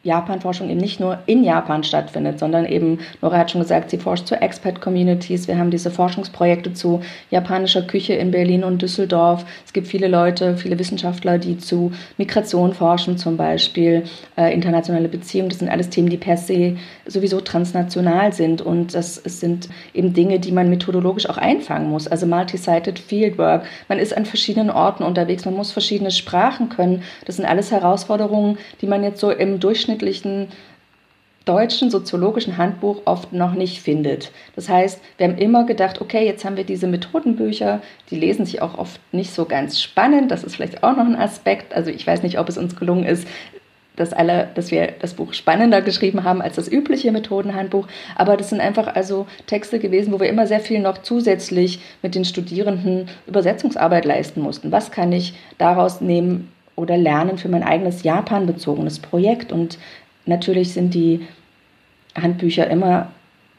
Japan-Forschung 0.02 0.70
eben 0.70 0.80
nicht 0.80 0.98
nur 0.98 1.18
in 1.26 1.44
Japan 1.44 1.84
stattfindet, 1.84 2.38
sondern 2.38 2.64
eben, 2.64 3.00
Nora 3.20 3.36
hat 3.36 3.50
schon 3.50 3.60
gesagt, 3.60 3.90
sie 3.90 3.98
forscht 3.98 4.26
zu 4.26 4.34
Expat-Communities. 4.34 5.46
Wir 5.46 5.58
haben 5.58 5.70
diese 5.70 5.90
Forschungsprojekte 5.90 6.72
zu 6.72 7.02
japanischer 7.30 7.82
Küche 7.82 8.14
in 8.14 8.30
Berlin 8.30 8.64
und 8.64 8.80
Düsseldorf. 8.80 9.44
Es 9.66 9.74
gibt 9.74 9.88
viele 9.88 10.08
Leute, 10.08 10.56
viele 10.56 10.78
Wissenschaftler, 10.78 11.36
die 11.36 11.58
zu 11.58 11.92
Migration 12.16 12.72
forschen, 12.72 13.18
zum 13.18 13.36
Beispiel 13.36 14.04
äh, 14.38 14.54
internationale 14.54 15.08
Beziehungen. 15.08 15.50
Das 15.50 15.58
sind 15.58 15.68
alles 15.68 15.90
Themen, 15.90 16.08
die 16.08 16.16
per 16.16 16.38
se 16.38 16.76
sowieso 17.04 17.42
transnational 17.42 18.32
sind. 18.32 18.62
Und 18.62 18.94
das 18.94 19.16
sind 19.16 19.68
eben 19.92 20.14
Dinge, 20.14 20.40
die 20.40 20.52
man 20.52 20.70
methodologisch 20.70 21.28
auch 21.28 21.36
einfangen 21.36 21.90
muss. 21.90 22.08
Also 22.08 22.24
multi-sited 22.24 22.98
Fieldwork. 22.98 23.64
Man 23.88 23.98
ist 23.98 24.16
an 24.16 24.24
verschiedenen 24.24 24.70
Orten 24.70 25.02
unterwegs, 25.02 25.44
man 25.44 25.54
muss 25.54 25.72
verschiedene 25.72 26.10
Sprachen 26.10 26.70
können. 26.70 27.02
Das 27.26 27.36
sind 27.36 27.44
alles 27.44 27.70
Herausforderungen, 27.70 28.56
die 28.80 28.86
man 28.86 29.02
jetzt 29.02 29.20
so 29.20 29.30
im 29.30 29.60
Durchschnitt 29.60 29.89
durchschnittlichen 29.98 30.48
deutschen 31.46 31.90
soziologischen 31.90 32.58
Handbuch 32.58 33.02
oft 33.06 33.32
noch 33.32 33.54
nicht 33.54 33.80
findet. 33.80 34.30
Das 34.54 34.68
heißt, 34.68 35.00
wir 35.16 35.26
haben 35.26 35.38
immer 35.38 35.64
gedacht, 35.64 36.00
okay, 36.00 36.24
jetzt 36.24 36.44
haben 36.44 36.56
wir 36.56 36.64
diese 36.64 36.86
Methodenbücher, 36.86 37.80
die 38.10 38.16
lesen 38.16 38.44
sich 38.44 38.62
auch 38.62 38.78
oft 38.78 39.00
nicht 39.12 39.32
so 39.32 39.46
ganz 39.46 39.80
spannend. 39.80 40.30
Das 40.30 40.44
ist 40.44 40.56
vielleicht 40.56 40.84
auch 40.84 40.96
noch 40.96 41.06
ein 41.06 41.16
Aspekt. 41.16 41.74
Also 41.74 41.90
ich 41.90 42.06
weiß 42.06 42.22
nicht, 42.22 42.38
ob 42.38 42.48
es 42.48 42.58
uns 42.58 42.76
gelungen 42.76 43.04
ist, 43.04 43.26
dass, 43.96 44.12
alle, 44.12 44.48
dass 44.54 44.70
wir 44.70 44.92
das 45.00 45.14
Buch 45.14 45.32
spannender 45.32 45.82
geschrieben 45.82 46.24
haben 46.24 46.40
als 46.40 46.56
das 46.56 46.70
übliche 46.70 47.10
Methodenhandbuch. 47.10 47.88
Aber 48.16 48.36
das 48.36 48.50
sind 48.50 48.60
einfach 48.60 48.94
also 48.94 49.26
Texte 49.46 49.78
gewesen, 49.78 50.12
wo 50.12 50.20
wir 50.20 50.28
immer 50.28 50.46
sehr 50.46 50.60
viel 50.60 50.78
noch 50.78 50.98
zusätzlich 50.98 51.80
mit 52.02 52.14
den 52.14 52.24
Studierenden 52.24 53.08
Übersetzungsarbeit 53.26 54.04
leisten 54.04 54.42
mussten. 54.42 54.70
Was 54.72 54.90
kann 54.90 55.10
ich 55.10 55.34
daraus 55.58 56.00
nehmen 56.00 56.50
oder 56.80 56.96
lernen 56.96 57.38
für 57.38 57.48
mein 57.48 57.62
eigenes 57.62 58.02
Japan-bezogenes 58.02 58.98
Projekt? 58.98 59.52
Und 59.52 59.78
natürlich 60.26 60.72
sind 60.72 60.94
die 60.94 61.26
Handbücher 62.16 62.68
immer 62.68 63.08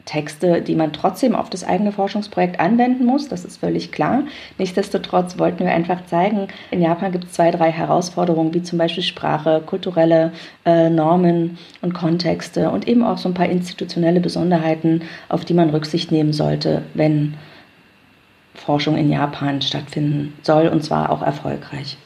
Texte, 0.05 0.61
die 0.61 0.75
man 0.75 0.93
trotzdem 0.93 1.35
auf 1.35 1.49
das 1.49 1.63
eigene 1.63 1.91
Forschungsprojekt 1.91 2.59
anwenden 2.59 3.05
muss, 3.05 3.27
das 3.27 3.45
ist 3.45 3.57
völlig 3.57 3.91
klar. 3.91 4.23
Nichtsdestotrotz 4.57 5.37
wollten 5.37 5.59
wir 5.59 5.71
einfach 5.71 6.05
zeigen, 6.05 6.47
in 6.71 6.81
Japan 6.81 7.11
gibt 7.11 7.25
es 7.25 7.33
zwei, 7.33 7.51
drei 7.51 7.71
Herausforderungen, 7.71 8.53
wie 8.53 8.63
zum 8.63 8.77
Beispiel 8.77 9.03
Sprache, 9.03 9.61
kulturelle 9.65 10.31
äh, 10.65 10.89
Normen 10.89 11.57
und 11.81 11.93
Kontexte 11.93 12.71
und 12.71 12.87
eben 12.87 13.03
auch 13.03 13.17
so 13.17 13.29
ein 13.29 13.33
paar 13.33 13.49
institutionelle 13.49 14.19
Besonderheiten, 14.19 15.03
auf 15.29 15.45
die 15.45 15.53
man 15.53 15.69
Rücksicht 15.69 16.11
nehmen 16.11 16.33
sollte, 16.33 16.83
wenn 16.93 17.35
Forschung 18.53 18.97
in 18.97 19.11
Japan 19.11 19.61
stattfinden 19.61 20.33
soll, 20.41 20.67
und 20.67 20.83
zwar 20.83 21.09
auch 21.09 21.21
erfolgreich. 21.21 21.97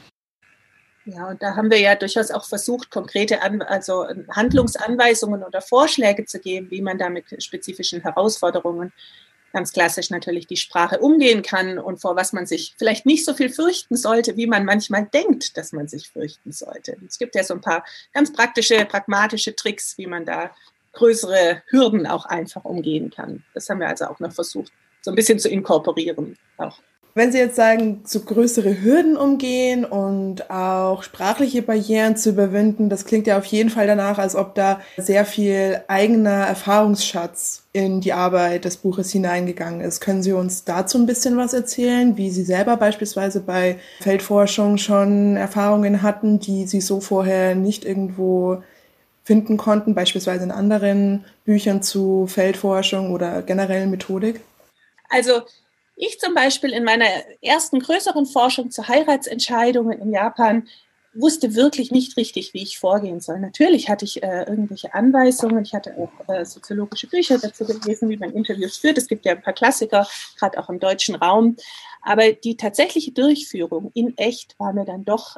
Ja, 1.05 1.29
und 1.29 1.43
da 1.43 1.55
haben 1.55 1.69
wir 1.69 1.79
ja 1.79 1.95
durchaus 1.95 2.31
auch 2.31 2.45
versucht, 2.45 2.89
konkrete 2.89 3.43
An 3.43 3.62
also 3.62 4.05
Handlungsanweisungen 4.31 5.43
oder 5.43 5.62
Vorschläge 5.62 6.25
zu 6.25 6.39
geben, 6.39 6.71
wie 6.71 6.81
man 6.81 6.97
da 6.97 7.09
mit 7.09 7.25
spezifischen 7.43 8.01
Herausforderungen 8.01 8.91
ganz 9.53 9.71
klassisch 9.71 10.09
natürlich 10.09 10.47
die 10.47 10.57
Sprache 10.57 11.00
umgehen 11.00 11.41
kann 11.41 11.79
und 11.79 12.01
vor 12.01 12.17
was 12.17 12.33
man 12.33 12.45
sich 12.45 12.75
vielleicht 12.77 13.05
nicht 13.05 13.24
so 13.24 13.33
viel 13.33 13.50
fürchten 13.50 13.95
sollte, 13.95 14.35
wie 14.35 14.47
man 14.47 14.65
manchmal 14.65 15.05
denkt, 15.05 15.55
dass 15.55 15.71
man 15.71 15.88
sich 15.88 16.09
fürchten 16.09 16.51
sollte. 16.51 16.97
Es 17.07 17.17
gibt 17.17 17.35
ja 17.35 17.43
so 17.43 17.53
ein 17.53 17.62
paar 17.62 17.85
ganz 18.13 18.33
praktische, 18.33 18.83
pragmatische 18.83 19.55
Tricks, 19.55 19.97
wie 19.97 20.07
man 20.07 20.25
da 20.25 20.51
größere 20.91 21.63
Hürden 21.67 22.05
auch 22.05 22.25
einfach 22.25 22.65
umgehen 22.65 23.12
kann. 23.12 23.45
Das 23.53 23.69
haben 23.69 23.79
wir 23.79 23.88
also 23.88 24.05
auch 24.05 24.19
noch 24.19 24.33
versucht, 24.33 24.74
so 25.01 25.12
ein 25.12 25.15
bisschen 25.15 25.39
zu 25.39 25.47
inkorporieren. 25.47 26.38
Auch. 26.57 26.79
Wenn 27.17 27.31
Sie 27.31 27.38
jetzt 27.38 27.55
sagen, 27.55 28.01
so 28.03 28.19
größere 28.19 28.81
Hürden 28.84 29.15
umgehen 29.15 29.86
und 29.86 30.51
auch 30.51 31.01
sprachliche 31.01 31.62
Barrieren 31.62 32.17
zu 32.17 32.31
überwinden, 32.31 32.89
das 32.89 33.05
klingt 33.05 33.25
ja 33.25 33.38
auf 33.38 33.45
jeden 33.45 33.69
Fall 33.69 33.88
danach, 33.88 34.17
als 34.17 34.36
ob 34.36 34.53
da 34.53 34.81
sehr 34.98 35.24
viel 35.24 35.81
eigener 35.88 36.45
Erfahrungsschatz 36.45 37.63
in 37.72 38.01
die 38.01 38.12
Arbeit 38.12 38.65
des 38.65 38.75
Buches 38.75 39.13
hineingegangen 39.13 39.79
ist. 39.79 40.01
Können 40.01 40.24
Sie 40.24 40.34
uns 40.34 40.65
dazu 40.65 40.98
ein 40.98 41.05
bisschen 41.05 41.38
was 41.38 41.53
erzählen, 41.53 42.17
wie 42.17 42.29
Sie 42.29 42.43
selber 42.43 42.75
beispielsweise 42.75 43.39
bei 43.39 43.79
Feldforschung 44.01 44.77
schon 44.77 45.38
Erfahrungen 45.38 46.01
hatten, 46.01 46.41
die 46.41 46.67
Sie 46.67 46.81
so 46.81 47.00
vorher 47.00 47.55
nicht 47.55 47.86
irgendwo 47.86 48.62
finden 49.24 49.55
konnten, 49.55 49.95
beispielsweise 49.95 50.43
in 50.43 50.51
anderen 50.51 51.24
Büchern 51.45 51.81
zu 51.81 52.27
Feldforschung 52.27 53.13
oder 53.13 53.41
generellen 53.41 53.89
Methodik? 53.89 54.41
Also 55.10 55.43
ich 55.95 56.19
zum 56.19 56.33
Beispiel 56.33 56.71
in 56.71 56.83
meiner 56.83 57.07
ersten 57.41 57.79
größeren 57.79 58.25
Forschung 58.25 58.71
zu 58.71 58.87
Heiratsentscheidungen 58.87 59.99
in 59.99 60.11
Japan 60.11 60.67
wusste 61.15 61.55
wirklich 61.55 61.91
nicht 61.91 62.17
richtig, 62.17 62.53
wie 62.53 62.61
ich 62.61 62.77
vorgehen 62.77 63.21
soll. 63.21 63.39
Natürlich 63.39 63.89
hatte 63.89 64.03
ich 64.03 64.21
äh, 64.21 64.43
irgendwelche 64.43 64.93
Anweisungen, 64.93 65.63
ich 65.63 65.73
hatte 65.73 65.95
auch 65.97 66.29
äh, 66.29 66.45
soziologische 66.45 67.07
Bücher 67.07 67.37
dazu 67.37 67.65
gelesen, 67.65 68.09
wie 68.09 68.17
man 68.17 68.33
Interviews 68.33 68.77
führt. 68.77 68.97
Es 68.97 69.07
gibt 69.07 69.25
ja 69.25 69.31
ein 69.31 69.41
paar 69.41 69.53
Klassiker, 69.53 70.07
gerade 70.37 70.59
auch 70.59 70.69
im 70.69 70.79
deutschen 70.79 71.15
Raum. 71.15 71.55
Aber 72.01 72.33
die 72.33 72.57
tatsächliche 72.57 73.13
Durchführung 73.13 73.91
in 73.93 74.17
echt 74.17 74.59
war 74.59 74.73
mir 74.73 74.85
dann 74.85 75.05
doch 75.05 75.37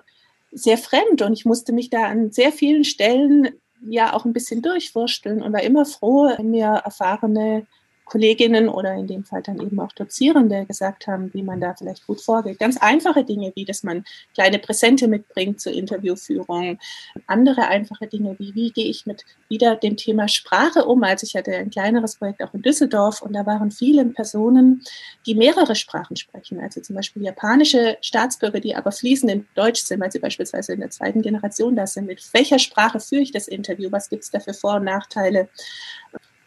sehr 0.51 0.77
fremd 0.77 1.21
und 1.21 1.33
ich 1.33 1.45
musste 1.45 1.73
mich 1.73 1.89
da 1.89 2.05
an 2.05 2.31
sehr 2.31 2.51
vielen 2.51 2.83
Stellen 2.83 3.49
ja 3.87 4.13
auch 4.13 4.25
ein 4.25 4.33
bisschen 4.33 4.63
durchwursteln 4.63 5.43
und 5.43 5.53
war 5.53 5.61
immer 5.61 5.85
froh, 5.85 6.33
wenn 6.35 6.49
mir 6.49 6.81
erfahrene 6.83 7.67
Kolleginnen 8.07 8.69
oder 8.69 8.93
in 8.93 9.07
dem 9.07 9.23
Fall 9.23 9.41
dann 9.41 9.59
eben 9.59 9.79
auch 9.79 9.91
Dozierende 9.91 10.65
gesagt 10.65 11.07
haben, 11.07 11.33
wie 11.33 11.43
man 11.43 11.59
da 11.59 11.73
vielleicht 11.75 12.07
gut 12.07 12.21
vorgeht. 12.21 12.59
Ganz 12.59 12.77
einfache 12.77 13.23
Dinge, 13.23 13.51
wie 13.55 13.65
dass 13.65 13.83
man 13.83 14.05
kleine 14.33 14.59
Präsente 14.59 15.07
mitbringt 15.07 15.59
zur 15.59 15.73
Interviewführung. 15.73 16.79
Andere 17.27 17.67
einfache 17.67 18.07
Dinge, 18.07 18.35
wie 18.39 18.55
wie 18.55 18.71
gehe 18.71 18.85
ich 18.85 19.05
mit 19.05 19.25
wieder 19.49 19.75
dem 19.75 19.97
Thema 19.97 20.27
Sprache 20.27 20.85
um. 20.85 21.03
Also 21.03 21.25
ich 21.25 21.35
hatte 21.35 21.55
ein 21.55 21.69
kleineres 21.69 22.15
Projekt 22.15 22.41
auch 22.41 22.53
in 22.53 22.61
Düsseldorf 22.61 23.21
und 23.21 23.33
da 23.33 23.45
waren 23.45 23.71
viele 23.71 24.05
Personen, 24.05 24.83
die 25.25 25.35
mehrere 25.35 25.75
Sprachen 25.75 26.15
sprechen. 26.15 26.59
Also 26.59 26.81
zum 26.81 26.95
Beispiel 26.95 27.23
japanische 27.23 27.97
Staatsbürger, 28.01 28.59
die 28.59 28.75
aber 28.75 28.91
fließend 28.91 29.31
in 29.31 29.47
Deutsch 29.55 29.81
sind, 29.81 29.99
weil 29.99 30.11
sie 30.11 30.19
beispielsweise 30.19 30.73
in 30.73 30.79
der 30.79 30.89
zweiten 30.89 31.21
Generation 31.21 31.75
da 31.75 31.85
sind. 31.85 32.07
Mit 32.07 32.23
welcher 32.33 32.59
Sprache 32.59 32.99
führe 32.99 33.21
ich 33.21 33.31
das 33.31 33.47
Interview? 33.47 33.91
Was 33.91 34.09
gibt 34.09 34.23
es 34.23 34.31
da 34.31 34.39
für 34.39 34.53
Vor- 34.53 34.75
und 34.75 34.85
Nachteile? 34.85 35.49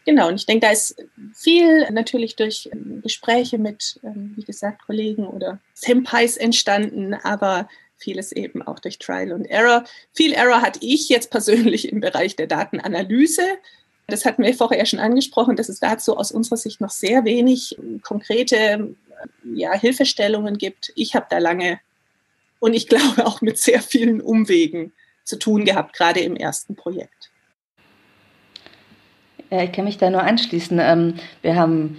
Genau, 0.05 0.29
und 0.29 0.35
ich 0.35 0.45
denke, 0.45 0.65
da 0.65 0.71
ist 0.71 0.95
viel 1.33 1.89
natürlich 1.91 2.35
durch 2.35 2.69
ähm, 2.73 3.01
Gespräche 3.03 3.57
mit, 3.57 3.99
ähm, 4.03 4.33
wie 4.35 4.43
gesagt, 4.43 4.85
Kollegen 4.85 5.27
oder 5.27 5.59
Senpais 5.73 6.37
entstanden, 6.37 7.13
aber 7.13 7.69
vieles 7.97 8.31
eben 8.31 8.63
auch 8.63 8.79
durch 8.79 8.97
Trial 8.97 9.31
und 9.31 9.45
Error. 9.45 9.83
Viel 10.13 10.33
Error 10.33 10.61
hatte 10.61 10.79
ich 10.81 11.07
jetzt 11.09 11.29
persönlich 11.29 11.91
im 11.91 12.01
Bereich 12.01 12.35
der 12.35 12.47
Datenanalyse. 12.47 13.43
Das 14.07 14.25
hatten 14.25 14.43
wir 14.43 14.55
vorher 14.55 14.85
schon 14.87 14.99
angesprochen, 14.99 15.55
dass 15.55 15.69
es 15.69 15.79
dazu 15.79 16.17
aus 16.17 16.31
unserer 16.31 16.57
Sicht 16.57 16.81
noch 16.81 16.89
sehr 16.89 17.23
wenig 17.23 17.77
ähm, 17.77 18.01
konkrete 18.01 18.95
ja, 19.53 19.73
Hilfestellungen 19.73 20.57
gibt. 20.57 20.91
Ich 20.95 21.15
habe 21.15 21.27
da 21.29 21.37
lange 21.37 21.79
und 22.59 22.73
ich 22.73 22.87
glaube 22.89 23.25
auch 23.25 23.41
mit 23.41 23.59
sehr 23.59 23.81
vielen 23.81 24.19
Umwegen 24.19 24.93
zu 25.23 25.37
tun 25.37 25.65
gehabt, 25.65 25.95
gerade 25.95 26.21
im 26.21 26.35
ersten 26.35 26.75
Projekt. 26.75 27.30
Ja, 29.51 29.63
ich 29.63 29.73
kann 29.73 29.85
mich 29.85 29.97
da 29.97 30.09
nur 30.09 30.23
anschließen. 30.23 30.79
Ähm, 30.79 31.15
wir 31.41 31.55
haben 31.55 31.97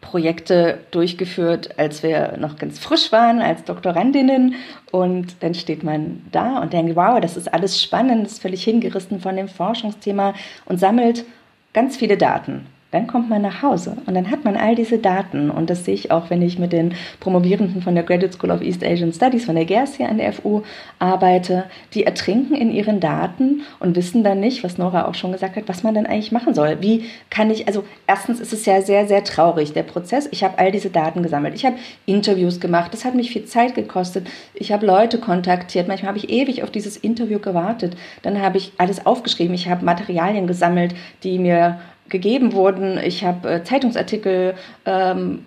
Projekte 0.00 0.78
durchgeführt, 0.92 1.76
als 1.78 2.04
wir 2.04 2.36
noch 2.38 2.56
ganz 2.56 2.78
frisch 2.78 3.10
waren, 3.10 3.40
als 3.40 3.64
Doktorandinnen. 3.64 4.54
Und 4.92 5.42
dann 5.42 5.54
steht 5.54 5.82
man 5.82 6.22
da 6.30 6.60
und 6.60 6.72
denkt, 6.72 6.94
wow, 6.94 7.20
das 7.20 7.36
ist 7.36 7.52
alles 7.52 7.82
spannend, 7.82 8.26
ist 8.26 8.40
völlig 8.40 8.62
hingerissen 8.62 9.20
von 9.20 9.36
dem 9.36 9.48
Forschungsthema 9.48 10.34
und 10.64 10.78
sammelt 10.78 11.24
ganz 11.72 11.96
viele 11.96 12.16
Daten. 12.16 12.66
Dann 12.90 13.06
kommt 13.06 13.28
man 13.28 13.42
nach 13.42 13.60
Hause 13.60 13.98
und 14.06 14.14
dann 14.14 14.30
hat 14.30 14.44
man 14.44 14.56
all 14.56 14.74
diese 14.74 14.96
Daten. 14.96 15.50
Und 15.50 15.68
das 15.68 15.84
sehe 15.84 15.92
ich 15.92 16.10
auch, 16.10 16.30
wenn 16.30 16.40
ich 16.40 16.58
mit 16.58 16.72
den 16.72 16.94
Promovierenden 17.20 17.82
von 17.82 17.94
der 17.94 18.02
Graduate 18.02 18.32
School 18.32 18.50
of 18.50 18.62
East 18.62 18.82
Asian 18.82 19.12
Studies, 19.12 19.44
von 19.44 19.56
der 19.56 19.66
GERS 19.66 19.96
hier 19.96 20.08
an 20.08 20.16
der 20.16 20.32
FU 20.32 20.62
arbeite. 20.98 21.64
Die 21.92 22.04
ertrinken 22.04 22.54
in 22.54 22.70
ihren 22.70 22.98
Daten 22.98 23.60
und 23.78 23.94
wissen 23.94 24.24
dann 24.24 24.40
nicht, 24.40 24.64
was 24.64 24.78
Nora 24.78 25.06
auch 25.06 25.14
schon 25.14 25.32
gesagt 25.32 25.56
hat, 25.56 25.64
was 25.66 25.82
man 25.82 25.92
denn 25.92 26.06
eigentlich 26.06 26.32
machen 26.32 26.54
soll. 26.54 26.78
Wie 26.80 27.04
kann 27.28 27.50
ich, 27.50 27.68
also 27.68 27.84
erstens 28.06 28.40
ist 28.40 28.54
es 28.54 28.64
ja 28.64 28.80
sehr, 28.80 29.06
sehr 29.06 29.22
traurig, 29.22 29.74
der 29.74 29.82
Prozess. 29.82 30.26
Ich 30.30 30.42
habe 30.42 30.58
all 30.58 30.72
diese 30.72 30.88
Daten 30.88 31.22
gesammelt. 31.22 31.54
Ich 31.54 31.66
habe 31.66 31.76
Interviews 32.06 32.58
gemacht. 32.58 32.94
Das 32.94 33.04
hat 33.04 33.14
mich 33.14 33.30
viel 33.30 33.44
Zeit 33.44 33.74
gekostet. 33.74 34.26
Ich 34.54 34.72
habe 34.72 34.86
Leute 34.86 35.18
kontaktiert. 35.18 35.88
Manchmal 35.88 36.08
habe 36.08 36.18
ich 36.18 36.30
ewig 36.30 36.62
auf 36.62 36.70
dieses 36.70 36.96
Interview 36.96 37.38
gewartet. 37.38 37.98
Dann 38.22 38.40
habe 38.40 38.56
ich 38.56 38.72
alles 38.78 39.04
aufgeschrieben. 39.04 39.54
Ich 39.54 39.68
habe 39.68 39.84
Materialien 39.84 40.46
gesammelt, 40.46 40.94
die 41.22 41.38
mir 41.38 41.78
gegeben 42.08 42.52
wurden. 42.52 42.98
Ich 42.98 43.24
habe 43.24 43.50
äh, 43.50 43.64
Zeitungsartikel 43.64 44.54
ähm, 44.86 45.46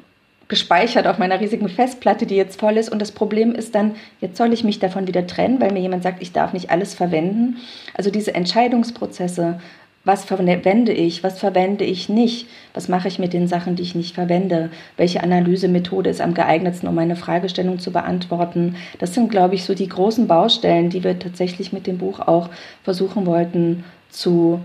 gespeichert 0.51 1.07
auf 1.07 1.17
meiner 1.17 1.39
riesigen 1.39 1.69
Festplatte, 1.69 2.25
die 2.25 2.35
jetzt 2.35 2.59
voll 2.59 2.75
ist. 2.75 2.91
Und 2.91 3.01
das 3.01 3.13
Problem 3.13 3.55
ist 3.55 3.73
dann, 3.73 3.95
jetzt 4.19 4.37
soll 4.37 4.51
ich 4.51 4.65
mich 4.65 4.79
davon 4.79 5.07
wieder 5.07 5.25
trennen, 5.25 5.61
weil 5.61 5.71
mir 5.71 5.79
jemand 5.79 6.03
sagt, 6.03 6.21
ich 6.21 6.33
darf 6.33 6.51
nicht 6.51 6.69
alles 6.69 6.93
verwenden. 6.93 7.57
Also 7.93 8.11
diese 8.11 8.35
Entscheidungsprozesse, 8.35 9.59
was 10.03 10.25
verwende 10.25 10.91
ich, 10.91 11.23
was 11.23 11.39
verwende 11.39 11.85
ich 11.85 12.09
nicht, 12.09 12.47
was 12.73 12.89
mache 12.89 13.07
ich 13.07 13.17
mit 13.17 13.31
den 13.31 13.47
Sachen, 13.47 13.77
die 13.77 13.83
ich 13.83 13.95
nicht 13.95 14.15
verwende, 14.15 14.71
welche 14.97 15.23
Analysemethode 15.23 16.09
ist 16.09 16.19
am 16.19 16.33
geeignetsten, 16.33 16.89
um 16.89 16.95
meine 16.95 17.15
Fragestellung 17.15 17.79
zu 17.79 17.91
beantworten. 17.91 18.75
Das 18.99 19.13
sind, 19.13 19.29
glaube 19.29 19.55
ich, 19.55 19.63
so 19.63 19.73
die 19.73 19.87
großen 19.87 20.27
Baustellen, 20.27 20.89
die 20.89 21.03
wir 21.03 21.17
tatsächlich 21.17 21.71
mit 21.71 21.87
dem 21.87 21.99
Buch 21.99 22.19
auch 22.19 22.49
versuchen 22.83 23.25
wollten 23.25 23.85
zu 24.09 24.59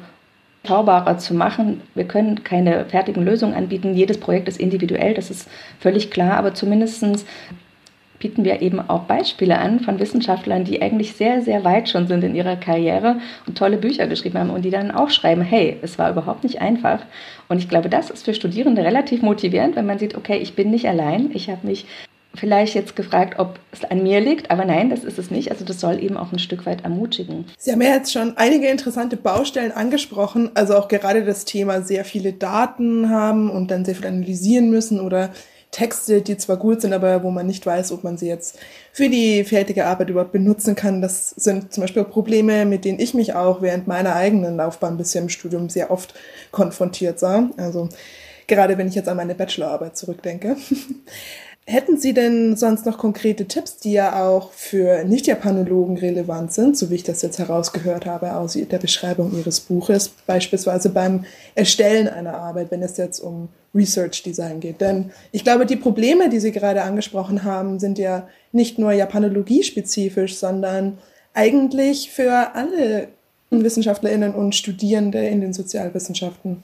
schaubarer 0.67 1.19
zu 1.19 1.35
machen. 1.35 1.81
Wir 1.95 2.05
können 2.05 2.43
keine 2.45 2.85
fertigen 2.87 3.25
Lösungen 3.25 3.55
anbieten. 3.55 3.95
Jedes 3.95 4.19
Projekt 4.19 4.49
ist 4.49 4.61
individuell, 4.61 5.15
das 5.15 5.31
ist 5.31 5.49
völlig 5.81 6.11
klar, 6.11 6.37
aber 6.37 6.55
zumindest 6.55 7.05
bieten 8.19 8.45
wir 8.45 8.63
eben 8.63 8.81
auch 8.81 9.03
Beispiele 9.03 9.59
an 9.59 9.81
von 9.81 9.99
Wissenschaftlern, 9.99 10.65
die 10.65 10.81
eigentlich 10.81 11.13
sehr, 11.13 11.43
sehr 11.43 11.65
weit 11.65 11.89
schon 11.89 12.07
sind 12.07 12.25
in 12.25 12.35
ihrer 12.35 12.57
Karriere 12.57 13.17
und 13.47 13.59
tolle 13.59 13.77
Bücher 13.77 14.07
geschrieben 14.07 14.39
haben 14.39 14.51
und 14.51 14.65
die 14.65 14.71
dann 14.71 14.91
auch 14.91 15.11
schreiben, 15.11 15.43
hey, 15.43 15.77
es 15.83 15.99
war 15.99 16.11
überhaupt 16.11 16.43
nicht 16.43 16.61
einfach. 16.61 17.01
Und 17.49 17.59
ich 17.59 17.69
glaube, 17.69 17.89
das 17.89 18.11
ist 18.11 18.25
für 18.25 18.35
Studierende 18.35 18.83
relativ 18.83 19.23
motivierend, 19.23 19.77
wenn 19.77 19.87
man 19.87 19.99
sieht, 19.99 20.17
okay, 20.17 20.39
ich 20.39 20.55
bin 20.55 20.71
nicht 20.71 20.89
allein, 20.89 21.31
ich 21.35 21.51
habe 21.51 21.67
mich 21.67 21.87
vielleicht 22.37 22.75
jetzt 22.75 22.97
gefragt, 22.97 23.39
ob 23.39 23.59
es 23.73 23.85
an 23.85 24.03
mir 24.03 24.21
liegt, 24.21 24.51
aber 24.51 24.65
nein, 24.65 24.91
das 24.91 25.05
ist 25.05 25.19
es 25.19 25.31
nicht. 25.31 25.51
Also 25.51 25.65
das 25.65 25.81
soll 25.81 26.03
eben 26.03 26.17
auch 26.17 26.33
ein 26.33 26.39
Stück 26.39 26.67
weit 26.67 26.85
ermutigen. 26.85 27.47
Sie 27.59 27.73
haben 27.73 27.83
ja 27.83 27.95
jetzt 27.95 28.13
schon 28.13 28.37
einige 28.37 28.69
interessante 28.69 29.17
Baustellen 29.17 29.73
angesprochen, 29.73 30.51
also 30.55 30.77
auch 30.77 30.89
gerade 30.89 31.25
das 31.25 31.45
Thema 31.45 31.83
sehr 31.83 32.05
viele 32.05 32.33
Daten 32.33 33.11
haben 33.11 33.51
und 33.51 33.71
dann 33.71 33.85
sehr 33.85 33.95
viel 33.95 34.07
analysieren 34.07 34.71
müssen 34.71 35.01
oder 35.01 35.31
Texte, 35.71 36.23
die 36.23 36.39
zwar 36.39 36.57
gut 36.57 36.81
sind, 36.81 36.95
aber 36.95 37.23
wo 37.23 37.31
man 37.31 37.47
nicht 37.47 37.67
weiß, 37.67 37.93
ob 37.93 38.03
man 38.03 38.17
sie 38.17 38.29
jetzt 38.29 38.59
für 38.93 39.11
die 39.11 39.45
fertige 39.45 39.87
Arbeit 39.87 40.09
überhaupt 40.09 40.33
benutzen 40.33 40.75
kann. 40.75 41.03
Das 41.03 41.31
sind 41.31 41.75
zum 41.75 41.83
Beispiel 41.83 42.05
Probleme, 42.05 42.65
mit 42.65 42.85
denen 42.85 42.99
ich 42.99 43.13
mich 43.13 43.35
auch 43.35 43.61
während 43.61 43.87
meiner 43.87 44.15
eigenen 44.15 44.57
Laufbahn 44.57 44.97
bisher 44.97 45.21
im 45.21 45.29
Studium 45.29 45.69
sehr 45.69 45.91
oft 45.91 46.15
konfrontiert 46.51 47.19
sah. 47.19 47.51
Also 47.59 47.91
gerade 48.47 48.79
wenn 48.79 48.89
ich 48.89 48.95
jetzt 48.95 49.09
an 49.09 49.17
meine 49.17 49.35
Bachelorarbeit 49.35 49.97
zurückdenke. 49.97 50.57
Hätten 51.69 51.99
Sie 51.99 52.15
denn 52.15 52.55
sonst 52.55 52.87
noch 52.87 52.97
konkrete 52.97 53.47
Tipps, 53.47 53.79
die 53.79 53.91
ja 53.91 54.25
auch 54.25 54.53
für 54.53 55.03
Nicht-Japanologen 55.03 55.99
relevant 55.99 56.53
sind, 56.53 56.79
so 56.79 56.91
wie 56.91 56.95
ich 56.95 57.03
das 57.03 57.23
jetzt 57.23 57.41
herausgehört 57.41 58.07
habe 58.07 58.37
aus 58.37 58.53
der 58.53 58.79
Beschreibung 58.79 59.37
Ihres 59.37 59.59
Buches, 59.59 60.09
beispielsweise 60.09 60.91
beim 60.91 61.25
Erstellen 61.57 62.07
einer 62.07 62.35
Arbeit, 62.35 62.71
wenn 62.71 62.83
es 62.83 62.97
jetzt 62.99 63.19
um 63.19 63.49
Research 63.75 64.23
Design 64.23 64.61
geht? 64.61 64.81
Denn 64.81 65.11
ich 65.33 65.43
glaube, 65.43 65.67
die 65.67 65.75
Probleme, 65.75 66.29
die 66.29 66.39
Sie 66.39 66.53
gerade 66.53 66.83
angesprochen 66.83 67.43
haben, 67.43 67.81
sind 67.81 67.99
ja 67.99 68.29
nicht 68.53 68.79
nur 68.79 68.93
Japanologie-spezifisch, 68.93 70.37
sondern 70.37 70.99
eigentlich 71.35 72.13
für 72.13 72.55
alle 72.55 73.09
WissenschaftlerInnen 73.51 74.37
und 74.37 74.55
Studierende 74.55 75.27
in 75.27 75.41
den 75.41 75.53
Sozialwissenschaften. 75.53 76.63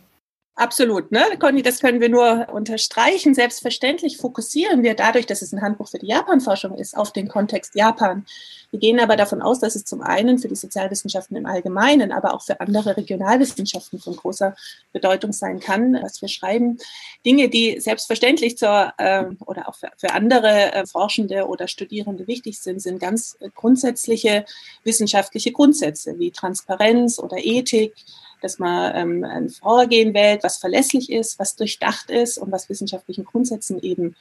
Absolut, 0.54 1.10
ne, 1.10 1.22
Conny, 1.38 1.62
das 1.62 1.80
können 1.80 2.02
wir 2.02 2.10
nur 2.10 2.48
unterstreichen. 2.52 3.34
Selbstverständlich 3.34 4.18
fokussieren 4.18 4.82
wir 4.82 4.94
dadurch, 4.94 5.24
dass 5.24 5.40
es 5.40 5.50
ein 5.52 5.62
Handbuch 5.62 5.88
für 5.88 5.98
die 5.98 6.08
Japanforschung 6.08 6.74
ist, 6.76 6.94
auf 6.94 7.10
den 7.10 7.26
Kontext 7.26 7.74
Japan. 7.74 8.26
Wir 8.70 8.78
gehen 8.78 9.00
aber 9.00 9.16
davon 9.16 9.40
aus, 9.40 9.60
dass 9.60 9.76
es 9.76 9.86
zum 9.86 10.02
einen 10.02 10.38
für 10.38 10.48
die 10.48 10.54
Sozialwissenschaften 10.54 11.38
im 11.38 11.46
Allgemeinen, 11.46 12.12
aber 12.12 12.34
auch 12.34 12.42
für 12.42 12.60
andere 12.60 12.98
Regionalwissenschaften 12.98 13.98
von 13.98 14.14
großer 14.14 14.54
Bedeutung 14.92 15.32
sein 15.32 15.58
kann, 15.58 15.98
was 16.02 16.20
wir 16.20 16.28
schreiben. 16.28 16.76
Dinge, 17.24 17.48
die 17.48 17.80
selbstverständlich 17.80 18.58
zur 18.58 18.92
äh, 18.98 19.24
oder 19.46 19.70
auch 19.70 19.74
für, 19.74 19.90
für 19.96 20.12
andere 20.12 20.74
äh, 20.74 20.86
Forschende 20.86 21.46
oder 21.46 21.66
Studierende 21.66 22.26
wichtig 22.26 22.60
sind, 22.60 22.80
sind 22.80 22.98
ganz 22.98 23.38
grundsätzliche 23.54 24.44
wissenschaftliche 24.84 25.50
Grundsätze 25.50 26.18
wie 26.18 26.30
Transparenz 26.30 27.18
oder 27.18 27.38
Ethik, 27.38 27.94
dass 28.42 28.58
man 28.58 28.92
ähm, 28.94 29.24
ein 29.24 29.48
Vorgehen 29.48 30.14
wählt, 30.14 30.42
was 30.42 30.58
verlässlich 30.58 31.10
ist, 31.10 31.38
was 31.38 31.56
durchdacht 31.56 32.10
ist 32.10 32.38
und 32.38 32.52
was 32.52 32.68
wissenschaftlichen 32.68 33.24
Grundsätzen 33.24 33.80
eben 33.82 34.16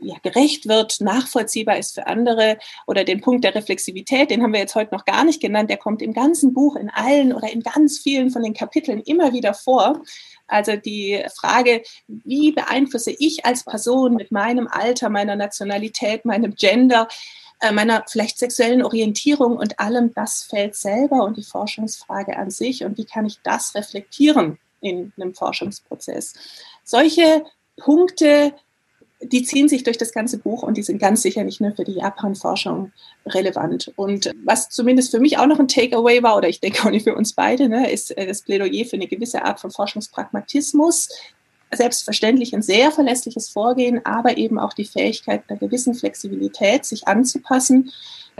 ja, 0.00 0.16
gerecht 0.22 0.66
wird, 0.66 1.00
nachvollziehbar 1.00 1.76
ist 1.76 1.94
für 1.94 2.06
andere 2.06 2.58
oder 2.86 3.04
den 3.04 3.20
Punkt 3.20 3.44
der 3.44 3.54
Reflexivität, 3.54 4.30
den 4.30 4.42
haben 4.42 4.52
wir 4.52 4.60
jetzt 4.60 4.74
heute 4.74 4.94
noch 4.94 5.04
gar 5.04 5.24
nicht 5.24 5.40
genannt, 5.40 5.70
der 5.70 5.76
kommt 5.76 6.02
im 6.02 6.12
ganzen 6.12 6.54
Buch, 6.54 6.76
in 6.76 6.90
allen 6.90 7.32
oder 7.32 7.52
in 7.52 7.62
ganz 7.62 7.98
vielen 7.98 8.30
von 8.30 8.42
den 8.42 8.54
Kapiteln 8.54 9.00
immer 9.00 9.32
wieder 9.32 9.54
vor. 9.54 10.02
Also 10.46 10.76
die 10.76 11.22
Frage, 11.38 11.82
wie 12.08 12.52
beeinflusse 12.52 13.14
ich 13.18 13.44
als 13.44 13.64
Person 13.64 14.14
mit 14.14 14.32
meinem 14.32 14.66
Alter, 14.68 15.10
meiner 15.10 15.36
Nationalität, 15.36 16.24
meinem 16.24 16.54
Gender 16.54 17.06
meiner 17.72 18.04
vielleicht 18.08 18.38
sexuellen 18.38 18.82
Orientierung 18.82 19.56
und 19.56 19.78
allem 19.78 20.12
das 20.14 20.42
Feld 20.42 20.74
selber 20.74 21.24
und 21.24 21.36
die 21.36 21.42
Forschungsfrage 21.42 22.36
an 22.36 22.50
sich 22.50 22.84
und 22.84 22.96
wie 22.98 23.04
kann 23.04 23.26
ich 23.26 23.40
das 23.42 23.74
reflektieren 23.74 24.58
in 24.80 25.12
einem 25.16 25.34
Forschungsprozess. 25.34 26.34
Solche 26.84 27.44
Punkte, 27.76 28.54
die 29.22 29.42
ziehen 29.42 29.68
sich 29.68 29.82
durch 29.82 29.98
das 29.98 30.12
ganze 30.12 30.38
Buch 30.38 30.62
und 30.62 30.76
die 30.76 30.82
sind 30.82 30.98
ganz 30.98 31.22
sicher 31.22 31.44
nicht 31.44 31.60
nur 31.60 31.72
für 31.72 31.84
die 31.84 31.92
Japan-Forschung 31.92 32.92
relevant. 33.26 33.92
Und 33.96 34.30
was 34.44 34.70
zumindest 34.70 35.10
für 35.10 35.20
mich 35.20 35.38
auch 35.38 35.46
noch 35.46 35.58
ein 35.58 35.68
Takeaway 35.68 36.22
war, 36.22 36.36
oder 36.36 36.48
ich 36.48 36.60
denke 36.60 36.82
auch 36.84 36.90
nicht 36.90 37.04
für 37.04 37.14
uns 37.14 37.34
beide, 37.34 37.68
ne, 37.68 37.90
ist 37.90 38.16
äh, 38.16 38.26
das 38.26 38.42
Plädoyer 38.42 38.86
für 38.86 38.96
eine 38.96 39.06
gewisse 39.06 39.44
Art 39.44 39.60
von 39.60 39.70
Forschungspragmatismus, 39.70 41.10
selbstverständlich 41.72 42.54
ein 42.54 42.62
sehr 42.62 42.90
verlässliches 42.90 43.48
Vorgehen, 43.48 44.04
aber 44.04 44.36
eben 44.36 44.58
auch 44.58 44.72
die 44.72 44.84
Fähigkeit 44.84 45.42
einer 45.48 45.58
gewissen 45.58 45.94
Flexibilität, 45.94 46.84
sich 46.84 47.06
anzupassen, 47.06 47.92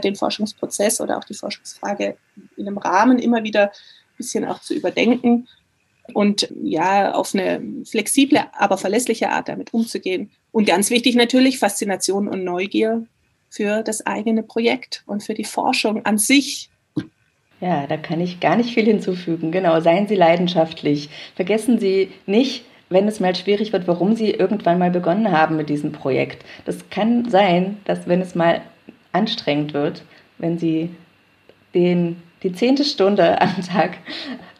den 0.03 0.15
Forschungsprozess 0.15 0.99
oder 0.99 1.17
auch 1.17 1.23
die 1.23 1.33
Forschungsfrage 1.33 2.17
in 2.57 2.67
einem 2.67 2.77
Rahmen 2.77 3.19
immer 3.19 3.43
wieder 3.43 3.67
ein 3.67 4.17
bisschen 4.17 4.45
auch 4.45 4.59
zu 4.59 4.73
überdenken 4.73 5.47
und 6.13 6.51
ja, 6.61 7.13
auf 7.13 7.33
eine 7.33 7.61
flexible, 7.85 8.45
aber 8.53 8.77
verlässliche 8.77 9.29
Art 9.29 9.47
damit 9.47 9.73
umzugehen. 9.73 10.31
Und 10.51 10.65
ganz 10.65 10.89
wichtig 10.89 11.15
natürlich 11.15 11.59
Faszination 11.59 12.27
und 12.27 12.43
Neugier 12.43 13.05
für 13.49 13.83
das 13.83 14.05
eigene 14.05 14.43
Projekt 14.43 15.03
und 15.05 15.23
für 15.23 15.33
die 15.33 15.45
Forschung 15.45 16.05
an 16.05 16.17
sich. 16.17 16.69
Ja, 17.59 17.85
da 17.85 17.97
kann 17.97 18.19
ich 18.19 18.39
gar 18.39 18.55
nicht 18.55 18.73
viel 18.73 18.85
hinzufügen. 18.85 19.51
Genau, 19.51 19.79
seien 19.81 20.07
Sie 20.07 20.15
leidenschaftlich. 20.15 21.09
Vergessen 21.35 21.79
Sie 21.79 22.11
nicht, 22.25 22.65
wenn 22.91 23.07
es 23.07 23.19
mal 23.19 23.35
schwierig 23.35 23.73
wird, 23.73 23.87
warum 23.87 24.15
sie 24.15 24.31
irgendwann 24.31 24.77
mal 24.77 24.91
begonnen 24.91 25.31
haben 25.31 25.57
mit 25.57 25.69
diesem 25.69 25.91
Projekt. 25.91 26.45
Das 26.65 26.89
kann 26.89 27.29
sein, 27.29 27.77
dass 27.85 28.07
wenn 28.07 28.21
es 28.21 28.35
mal 28.35 28.61
anstrengend 29.13 29.73
wird, 29.73 30.03
wenn 30.37 30.59
sie 30.59 30.89
den, 31.73 32.21
die 32.43 32.53
zehnte 32.53 32.83
Stunde 32.83 33.41
am 33.41 33.55
Tag 33.65 33.97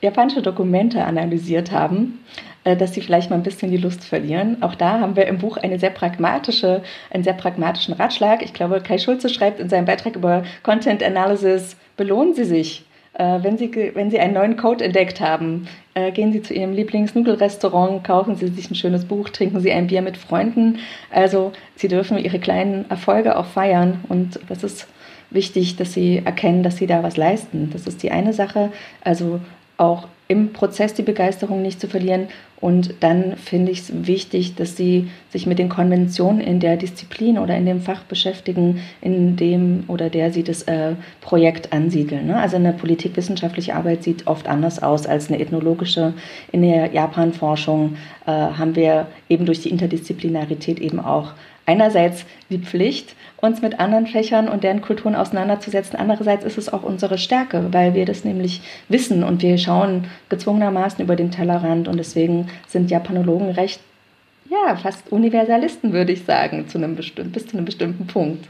japanische 0.01 0.41
Dokumente 0.41 1.03
analysiert 1.03 1.71
haben, 1.71 2.19
äh, 2.63 2.77
dass 2.77 2.93
sie 2.93 3.01
vielleicht 3.01 3.29
mal 3.29 3.35
ein 3.35 3.43
bisschen 3.43 3.71
die 3.71 3.77
Lust 3.77 4.03
verlieren. 4.03 4.61
Auch 4.61 4.75
da 4.75 4.99
haben 4.99 5.15
wir 5.15 5.27
im 5.27 5.37
Buch 5.37 5.57
eine 5.57 5.79
sehr 5.79 5.89
pragmatische, 5.89 6.83
einen 7.11 7.23
sehr 7.23 7.33
pragmatischen 7.33 7.93
Ratschlag. 7.93 8.43
Ich 8.43 8.53
glaube, 8.53 8.81
Kai 8.81 8.97
Schulze 8.97 9.29
schreibt 9.29 9.59
in 9.59 9.69
seinem 9.69 9.85
Beitrag 9.85 10.15
über 10.15 10.43
Content 10.63 11.03
Analysis, 11.03 11.75
belohnen 11.97 12.33
Sie 12.33 12.45
sich 12.45 12.85
wenn, 13.17 13.57
Sie, 13.57 13.91
wenn 13.93 14.09
Sie 14.09 14.19
einen 14.19 14.33
neuen 14.33 14.57
Code 14.57 14.85
entdeckt 14.85 15.19
haben, 15.19 15.67
äh, 15.93 16.11
gehen 16.11 16.31
Sie 16.31 16.41
zu 16.41 16.53
Ihrem 16.53 16.73
Lieblingsnudelrestaurant, 16.73 18.03
kaufen 18.03 18.35
Sie 18.35 18.47
sich 18.47 18.71
ein 18.71 18.75
schönes 18.75 19.05
Buch, 19.05 19.29
trinken 19.29 19.59
Sie 19.59 19.71
ein 19.71 19.87
Bier 19.87 20.01
mit 20.01 20.17
Freunden. 20.17 20.79
Also 21.09 21.51
Sie 21.75 21.87
dürfen 21.87 22.17
Ihre 22.17 22.39
kleinen 22.39 22.89
Erfolge 22.89 23.37
auch 23.37 23.45
feiern 23.45 23.99
und 24.07 24.39
das 24.47 24.63
ist 24.63 24.87
wichtig, 25.29 25.75
dass 25.75 25.93
Sie 25.93 26.21
erkennen, 26.23 26.63
dass 26.63 26.77
Sie 26.77 26.87
da 26.87 27.03
was 27.03 27.17
leisten. 27.17 27.69
Das 27.73 27.87
ist 27.87 28.03
die 28.03 28.11
eine 28.11 28.33
Sache. 28.33 28.71
Also 29.03 29.39
auch 29.77 30.07
im 30.31 30.53
Prozess 30.53 30.93
die 30.93 31.01
Begeisterung 31.01 31.61
nicht 31.61 31.81
zu 31.81 31.89
verlieren. 31.89 32.27
Und 32.61 32.93
dann 33.01 33.35
finde 33.35 33.71
ich 33.71 33.79
es 33.79 34.07
wichtig, 34.07 34.55
dass 34.55 34.77
sie 34.77 35.09
sich 35.29 35.45
mit 35.45 35.59
den 35.59 35.67
Konventionen 35.67 36.39
in 36.39 36.61
der 36.61 36.77
Disziplin 36.77 37.37
oder 37.37 37.57
in 37.57 37.65
dem 37.65 37.81
Fach 37.81 38.03
beschäftigen, 38.03 38.79
in 39.01 39.35
dem 39.35 39.83
oder 39.87 40.09
der 40.09 40.31
sie 40.31 40.43
das 40.43 40.63
äh, 40.63 40.93
Projekt 41.19 41.73
ansiedeln. 41.73 42.27
Ne? 42.27 42.37
Also 42.37 42.55
eine 42.55 42.71
politikwissenschaftliche 42.71 43.75
Arbeit 43.75 44.03
sieht 44.03 44.27
oft 44.27 44.47
anders 44.47 44.81
aus 44.81 45.05
als 45.05 45.27
eine 45.27 45.41
ethnologische. 45.41 46.13
In 46.53 46.61
der 46.61 46.93
Japan-Forschung 46.93 47.97
äh, 48.25 48.31
haben 48.31 48.75
wir 48.75 49.07
eben 49.27 49.45
durch 49.45 49.61
die 49.61 49.69
Interdisziplinarität 49.69 50.79
eben 50.79 50.99
auch 50.99 51.33
einerseits 51.71 52.25
die 52.49 52.59
Pflicht, 52.59 53.15
uns 53.37 53.61
mit 53.61 53.79
anderen 53.79 54.05
Fächern 54.05 54.49
und 54.49 54.63
deren 54.63 54.81
Kulturen 54.81 55.15
auseinanderzusetzen. 55.15 55.97
Andererseits 55.97 56.43
ist 56.43 56.57
es 56.57 56.71
auch 56.71 56.83
unsere 56.83 57.17
Stärke, 57.17 57.67
weil 57.71 57.93
wir 57.93 58.05
das 58.05 58.23
nämlich 58.25 58.61
wissen 58.89 59.23
und 59.23 59.41
wir 59.41 59.57
schauen 59.57 60.07
gezwungenermaßen 60.29 61.03
über 61.03 61.15
den 61.15 61.31
Tellerrand 61.31 61.87
und 61.87 61.97
deswegen 61.97 62.49
sind 62.67 62.91
Japanologen 62.91 63.49
recht, 63.51 63.79
ja, 64.49 64.75
fast 64.75 65.11
Universalisten, 65.11 65.93
würde 65.93 66.11
ich 66.11 66.25
sagen, 66.25 66.67
zu 66.67 66.77
einem 66.77 66.95
bis 66.95 67.47
zu 67.47 67.53
einem 67.55 67.65
bestimmten 67.65 68.05
Punkt. 68.05 68.45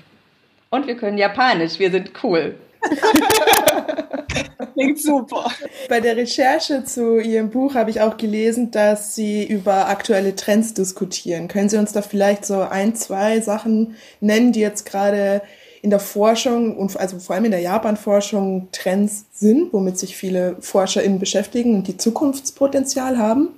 Und 0.72 0.88
wir 0.88 0.96
können 0.96 1.18
Japanisch, 1.18 1.78
wir 1.80 1.92
sind 1.92 2.12
cool. 2.24 2.56
Klingt 4.74 5.02
super. 5.02 5.52
Bei 5.90 6.00
der 6.00 6.18
Recherche 6.18 6.84
zu 6.84 7.20
Ihrem 7.20 7.50
Buch 7.50 7.76
habe 7.76 7.90
ich 7.90 8.02
auch 8.02 8.18
gelesen, 8.18 8.72
dass 8.72 9.16
Sie 9.16 9.44
über 9.44 9.88
aktuelle 9.90 10.36
Trends 10.36 10.74
diskutieren. 10.74 11.48
Können 11.48 11.70
Sie 11.70 11.78
uns 11.78 11.92
da 11.92 12.02
vielleicht 12.02 12.46
so 12.46 12.62
ein, 12.62 12.96
zwei 12.96 13.40
Sachen 13.42 13.96
nennen, 14.20 14.52
die 14.52 14.62
jetzt 14.62 14.86
gerade 14.86 15.42
in 15.82 15.90
der 15.90 16.00
Forschung 16.00 16.78
und 16.78 16.98
also 17.00 17.20
vor 17.20 17.36
allem 17.36 17.46
in 17.46 17.52
der 17.52 17.62
Japan-Forschung 17.62 18.70
Trends 18.72 19.26
sind, 19.34 19.74
womit 19.74 19.98
sich 19.98 20.16
viele 20.16 20.56
ForscherInnen 20.60 21.20
beschäftigen 21.20 21.76
und 21.76 21.88
die 21.88 21.98
Zukunftspotenzial 21.98 23.18
haben? 23.18 23.50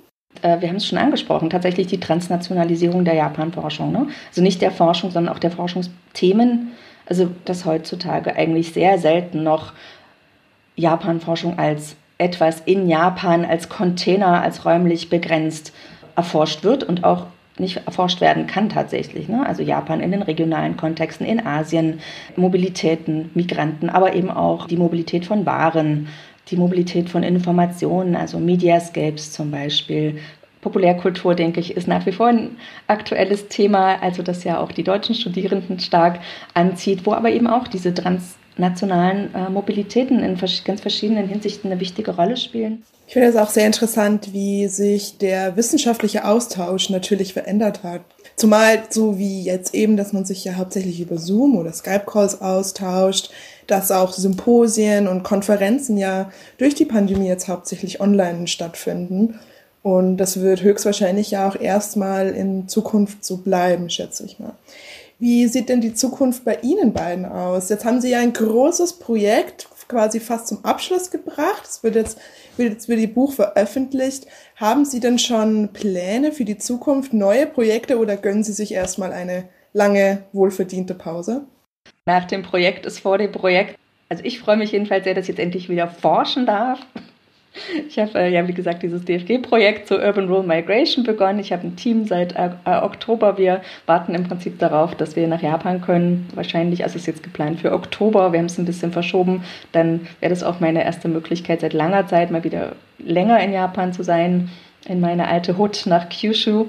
Äh, 0.42 0.60
wir 0.60 0.68
haben 0.68 0.76
es 0.76 0.86
schon 0.86 0.98
angesprochen, 0.98 1.50
tatsächlich 1.50 1.86
die 1.86 2.00
Transnationalisierung 2.00 3.04
der 3.04 3.14
Japan-Forschung. 3.14 3.92
Ne? 3.92 4.08
Also 4.28 4.42
nicht 4.42 4.62
der 4.62 4.70
Forschung, 4.70 5.10
sondern 5.10 5.34
auch 5.34 5.38
der 5.38 5.50
Forschungsthemen. 5.50 6.72
Also 7.06 7.30
dass 7.44 7.64
heutzutage 7.64 8.34
eigentlich 8.36 8.72
sehr 8.72 8.98
selten 8.98 9.42
noch 9.42 9.72
Japan-Forschung 10.76 11.58
als 11.58 11.96
etwas 12.18 12.60
in 12.64 12.88
Japan, 12.88 13.44
als 13.44 13.68
Container, 13.68 14.42
als 14.42 14.64
räumlich 14.64 15.10
begrenzt 15.10 15.72
erforscht 16.16 16.64
wird 16.64 16.84
und 16.84 17.04
auch 17.04 17.26
nicht 17.58 17.76
erforscht 17.86 18.20
werden 18.20 18.46
kann 18.46 18.68
tatsächlich. 18.68 19.28
Ne? 19.28 19.46
Also 19.46 19.62
Japan 19.62 20.00
in 20.00 20.10
den 20.10 20.22
regionalen 20.22 20.76
Kontexten, 20.76 21.26
in 21.26 21.44
Asien, 21.44 22.00
Mobilitäten, 22.36 23.30
Migranten, 23.34 23.90
aber 23.90 24.14
eben 24.14 24.30
auch 24.30 24.66
die 24.66 24.76
Mobilität 24.76 25.24
von 25.24 25.46
Waren, 25.46 26.08
die 26.48 26.56
Mobilität 26.56 27.08
von 27.08 27.22
Informationen, 27.22 28.16
also 28.16 28.38
Mediascapes 28.38 29.32
zum 29.32 29.50
Beispiel. 29.50 30.18
Populärkultur, 30.64 31.34
denke 31.34 31.60
ich, 31.60 31.76
ist 31.76 31.86
nach 31.86 32.06
wie 32.06 32.12
vor 32.12 32.28
ein 32.28 32.56
aktuelles 32.86 33.48
Thema, 33.48 34.02
also 34.02 34.22
das 34.22 34.44
ja 34.44 34.58
auch 34.58 34.72
die 34.72 34.82
deutschen 34.82 35.14
Studierenden 35.14 35.78
stark 35.78 36.20
anzieht, 36.54 37.04
wo 37.04 37.12
aber 37.12 37.30
eben 37.30 37.46
auch 37.46 37.68
diese 37.68 37.92
Trans 37.92 38.36
nationalen 38.56 39.34
äh, 39.34 39.50
Mobilitäten 39.50 40.20
in 40.20 40.38
ganz 40.64 40.80
verschiedenen 40.80 41.28
Hinsichten 41.28 41.70
eine 41.70 41.80
wichtige 41.80 42.14
Rolle 42.16 42.36
spielen. 42.36 42.84
Ich 43.06 43.12
finde 43.12 43.28
es 43.28 43.36
auch 43.36 43.50
sehr 43.50 43.66
interessant, 43.66 44.32
wie 44.32 44.68
sich 44.68 45.18
der 45.18 45.56
wissenschaftliche 45.56 46.24
Austausch 46.24 46.88
natürlich 46.88 47.34
verändert 47.34 47.82
hat. 47.82 48.00
Zumal 48.36 48.84
so 48.88 49.18
wie 49.18 49.42
jetzt 49.42 49.74
eben, 49.74 49.96
dass 49.96 50.12
man 50.12 50.24
sich 50.24 50.44
ja 50.44 50.54
hauptsächlich 50.54 51.00
über 51.00 51.18
Zoom 51.18 51.56
oder 51.56 51.72
Skype-Calls 51.72 52.40
austauscht, 52.40 53.30
dass 53.66 53.90
auch 53.90 54.12
Symposien 54.12 55.08
und 55.08 55.24
Konferenzen 55.24 55.98
ja 55.98 56.30
durch 56.56 56.74
die 56.74 56.86
Pandemie 56.86 57.28
jetzt 57.28 57.48
hauptsächlich 57.48 58.00
online 58.00 58.46
stattfinden. 58.46 59.38
Und 59.84 60.16
das 60.16 60.40
wird 60.40 60.62
höchstwahrscheinlich 60.62 61.30
ja 61.30 61.46
auch 61.46 61.60
erstmal 61.60 62.30
in 62.30 62.68
Zukunft 62.68 63.22
so 63.22 63.36
bleiben, 63.36 63.90
schätze 63.90 64.24
ich 64.24 64.38
mal. 64.38 64.54
Wie 65.18 65.46
sieht 65.46 65.68
denn 65.68 65.82
die 65.82 65.92
Zukunft 65.92 66.42
bei 66.42 66.56
Ihnen 66.62 66.94
beiden 66.94 67.26
aus? 67.26 67.68
Jetzt 67.68 67.84
haben 67.84 68.00
Sie 68.00 68.08
ja 68.08 68.18
ein 68.18 68.32
großes 68.32 68.94
Projekt 68.94 69.68
quasi 69.86 70.20
fast 70.20 70.48
zum 70.48 70.64
Abschluss 70.64 71.10
gebracht. 71.10 71.64
Es 71.64 71.82
wird 71.82 71.96
jetzt, 71.96 72.18
wird 72.56 72.72
jetzt 72.72 72.88
wird 72.88 72.98
die 72.98 73.06
Buch 73.06 73.34
veröffentlicht. 73.34 74.26
Haben 74.56 74.86
Sie 74.86 75.00
denn 75.00 75.18
schon 75.18 75.74
Pläne 75.74 76.32
für 76.32 76.46
die 76.46 76.56
Zukunft, 76.56 77.12
neue 77.12 77.46
Projekte 77.46 77.98
oder 77.98 78.16
gönnen 78.16 78.42
Sie 78.42 78.54
sich 78.54 78.72
erstmal 78.72 79.12
eine 79.12 79.50
lange, 79.74 80.24
wohlverdiente 80.32 80.94
Pause? 80.94 81.44
Nach 82.06 82.24
dem 82.24 82.42
Projekt 82.42 82.86
ist 82.86 83.00
vor 83.00 83.18
dem 83.18 83.32
Projekt. 83.32 83.78
Also 84.08 84.24
ich 84.24 84.40
freue 84.40 84.56
mich 84.56 84.72
jedenfalls 84.72 85.04
sehr, 85.04 85.12
dass 85.12 85.24
ich 85.24 85.36
jetzt 85.36 85.40
endlich 85.40 85.68
wieder 85.68 85.88
forschen 85.88 86.46
darf. 86.46 86.80
Ich 87.88 87.98
habe 87.98 88.18
äh, 88.18 88.32
ja, 88.32 88.46
wie 88.48 88.52
gesagt, 88.52 88.82
dieses 88.82 89.04
DFG-Projekt 89.04 89.86
zur 89.86 90.02
Urban 90.02 90.28
Rural 90.28 90.46
Migration 90.46 91.04
begonnen. 91.04 91.38
Ich 91.38 91.52
habe 91.52 91.66
ein 91.66 91.76
Team 91.76 92.04
seit 92.04 92.34
äh, 92.34 92.50
äh, 92.64 92.82
Oktober. 92.82 93.38
Wir 93.38 93.62
warten 93.86 94.14
im 94.14 94.24
Prinzip 94.24 94.58
darauf, 94.58 94.94
dass 94.94 95.14
wir 95.14 95.28
nach 95.28 95.42
Japan 95.42 95.80
können. 95.80 96.28
Wahrscheinlich, 96.34 96.82
also 96.82 96.96
es 96.96 97.02
ist 97.02 97.06
jetzt 97.06 97.22
geplant 97.22 97.60
für 97.60 97.72
Oktober. 97.72 98.32
Wir 98.32 98.40
haben 98.40 98.46
es 98.46 98.58
ein 98.58 98.64
bisschen 98.64 98.92
verschoben. 98.92 99.44
Dann 99.72 100.06
wäre 100.20 100.30
das 100.30 100.42
auch 100.42 100.60
meine 100.60 100.84
erste 100.84 101.08
Möglichkeit 101.08 101.60
seit 101.60 101.72
langer 101.72 102.06
Zeit, 102.06 102.30
mal 102.30 102.44
wieder 102.44 102.72
länger 102.98 103.40
in 103.40 103.52
Japan 103.52 103.92
zu 103.92 104.02
sein 104.02 104.50
in 104.86 105.00
meine 105.00 105.28
alte 105.28 105.56
Hut 105.56 105.82
nach 105.86 106.08
Kyushu. 106.08 106.66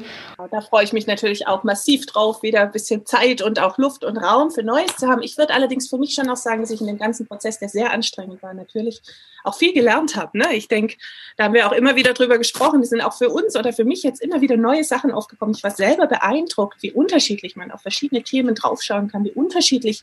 Da 0.51 0.61
freue 0.61 0.83
ich 0.83 0.93
mich 0.93 1.07
natürlich 1.07 1.47
auch 1.47 1.63
massiv 1.63 2.05
drauf, 2.05 2.43
wieder 2.43 2.61
ein 2.61 2.71
bisschen 2.71 3.05
Zeit 3.05 3.41
und 3.41 3.59
auch 3.59 3.77
Luft 3.77 4.03
und 4.03 4.17
Raum 4.17 4.51
für 4.51 4.63
Neues 4.63 4.95
zu 4.97 5.07
haben. 5.07 5.21
Ich 5.21 5.37
würde 5.37 5.53
allerdings 5.53 5.89
für 5.89 5.97
mich 5.97 6.13
schon 6.13 6.29
auch 6.29 6.37
sagen, 6.37 6.61
dass 6.61 6.71
ich 6.71 6.81
in 6.81 6.87
dem 6.87 6.97
ganzen 6.97 7.27
Prozess, 7.27 7.59
der 7.59 7.69
sehr 7.69 7.91
anstrengend 7.91 8.41
war, 8.41 8.53
natürlich 8.53 9.01
auch 9.43 9.55
viel 9.55 9.73
gelernt 9.73 10.15
habe. 10.15 10.37
Ne? 10.37 10.53
Ich 10.53 10.67
denke, 10.67 10.95
da 11.37 11.45
haben 11.45 11.53
wir 11.53 11.67
auch 11.67 11.71
immer 11.71 11.95
wieder 11.95 12.13
drüber 12.13 12.37
gesprochen. 12.37 12.81
Die 12.81 12.87
sind 12.87 13.01
auch 13.01 13.13
für 13.13 13.29
uns 13.29 13.55
oder 13.55 13.73
für 13.73 13.85
mich 13.85 14.03
jetzt 14.03 14.21
immer 14.21 14.41
wieder 14.41 14.57
neue 14.57 14.83
Sachen 14.83 15.11
aufgekommen. 15.11 15.53
Ich 15.55 15.63
war 15.63 15.71
selber 15.71 16.07
beeindruckt, 16.07 16.81
wie 16.81 16.91
unterschiedlich 16.91 17.55
man 17.55 17.71
auf 17.71 17.81
verschiedene 17.81 18.23
Themen 18.23 18.55
draufschauen 18.55 19.09
kann, 19.09 19.23
wie 19.23 19.31
unterschiedlich 19.31 20.01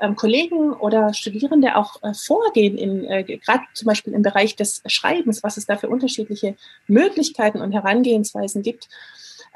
ähm, 0.00 0.16
Kollegen 0.16 0.72
oder 0.72 1.14
Studierende 1.14 1.76
auch 1.76 2.02
äh, 2.02 2.14
vorgehen, 2.14 2.76
in, 2.76 3.04
äh, 3.04 3.24
gerade 3.24 3.62
zum 3.74 3.86
Beispiel 3.86 4.12
im 4.12 4.22
Bereich 4.22 4.56
des 4.56 4.82
Schreibens, 4.86 5.42
was 5.42 5.56
es 5.56 5.66
da 5.66 5.76
für 5.76 5.88
unterschiedliche 5.88 6.56
Möglichkeiten 6.86 7.60
und 7.60 7.72
Herangehensweisen 7.72 8.62
gibt. 8.62 8.88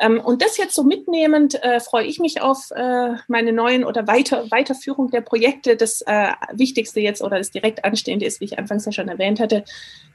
Ähm, 0.01 0.21
und 0.21 0.43
das 0.43 0.57
jetzt 0.57 0.75
so 0.75 0.83
mitnehmend 0.83 1.63
äh, 1.63 1.79
freue 1.79 2.05
ich 2.05 2.19
mich 2.19 2.41
auf 2.41 2.71
äh, 2.73 3.15
meine 3.29 3.53
neuen 3.53 3.85
oder 3.85 4.07
weiter, 4.09 4.51
Weiterführung 4.51 5.11
der 5.11 5.21
Projekte. 5.21 5.77
Das 5.77 6.03
äh, 6.03 6.33
Wichtigste 6.53 7.01
jetzt 7.01 7.23
oder 7.23 7.39
das 7.39 7.53
direkt 7.53 7.85
anstehende 7.85 8.27
ist, 8.27 8.41
wie 8.41 8.47
ich 8.47 8.59
anfangs 8.59 8.85
ja 8.87 8.93
schon 8.93 9.09
erwähnt 9.09 9.39
hatte, 9.39 9.65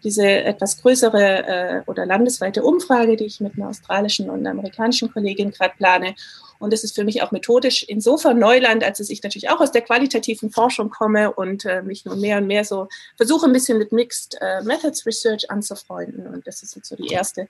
diese 0.04 0.28
etwas 0.28 0.82
größere 0.82 1.48
äh, 1.48 1.82
oder 1.88 2.06
landesweite 2.06 2.64
Umfrage, 2.64 3.16
die 3.16 3.26
ich 3.26 3.40
mit 3.40 3.56
einer 3.56 3.70
australischen 3.70 4.30
und 4.30 4.40
einer 4.40 4.52
amerikanischen 4.52 5.12
Kollegin 5.12 5.52
gerade 5.52 5.74
plane. 5.78 6.16
Und 6.60 6.74
das 6.74 6.84
ist 6.84 6.96
für 6.96 7.06
mich 7.06 7.22
auch 7.24 7.32
methodisch 7.32 7.84
insofern 7.84 8.38
Neuland, 8.38 8.84
als 8.84 8.98
dass 8.98 9.10
ich 9.10 9.24
natürlich 9.24 9.50
auch 9.50 9.62
aus 9.62 9.72
der 9.72 9.82
qualitativen 9.82 10.52
Forschung 10.52 10.90
komme 10.90 11.32
und 11.32 11.64
äh, 11.64 11.82
mich 11.82 12.04
nun 12.04 12.20
mehr 12.20 12.38
und 12.38 12.48
mehr 12.48 12.66
so 12.66 12.90
versuche, 13.16 13.46
ein 13.46 13.54
bisschen 13.54 13.78
mit 13.78 13.94
Mixed 13.94 14.38
äh, 14.42 14.62
Methods 14.64 15.06
Research 15.06 15.50
anzufreunden. 15.50 16.28
Und 16.28 16.46
das 16.46 16.62
ist 16.62 16.76
jetzt 16.76 16.90
so 16.90 16.98
die 16.98 17.08
erste 17.08 17.48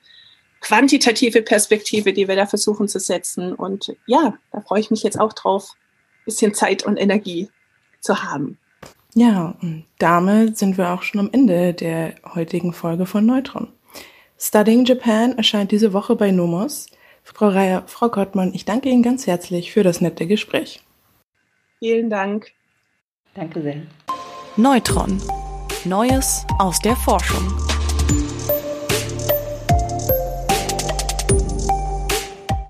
quantitative 0.61 1.41
Perspektive, 1.41 2.13
die 2.13 2.27
wir 2.27 2.35
da 2.35 2.45
versuchen 2.45 2.87
zu 2.87 2.99
setzen. 2.99 3.53
Und 3.53 3.95
ja, 4.05 4.37
da 4.51 4.61
freue 4.61 4.79
ich 4.79 4.91
mich 4.91 5.03
jetzt 5.03 5.19
auch 5.19 5.33
drauf, 5.33 5.73
ein 5.73 6.25
bisschen 6.25 6.53
Zeit 6.53 6.85
und 6.85 6.97
Energie 6.97 7.49
zu 8.01 8.23
haben. 8.23 8.57
Ja, 9.15 9.55
und 9.61 9.85
damit 9.97 10.57
sind 10.57 10.77
wir 10.77 10.89
auch 10.91 11.01
schon 11.01 11.19
am 11.19 11.29
Ende 11.31 11.73
der 11.73 12.15
heutigen 12.35 12.73
Folge 12.73 13.05
von 13.05 13.25
Neutron. 13.25 13.67
Studying 14.37 14.85
Japan 14.85 15.37
erscheint 15.37 15.71
diese 15.71 15.93
Woche 15.93 16.15
bei 16.15 16.31
Nomos. 16.31 16.87
Frau 17.23 17.49
Reier, 17.49 17.83
Frau 17.87 18.09
Gottmann, 18.09 18.53
ich 18.53 18.65
danke 18.65 18.89
Ihnen 18.89 19.03
ganz 19.03 19.27
herzlich 19.27 19.71
für 19.71 19.83
das 19.83 20.01
nette 20.01 20.27
Gespräch. 20.27 20.81
Vielen 21.79 22.09
Dank. 22.09 22.51
Danke 23.33 23.61
sehr. 23.61 23.81
Neutron. 24.55 25.21
Neues 25.85 26.45
aus 26.57 26.79
der 26.79 26.95
Forschung. 26.95 27.78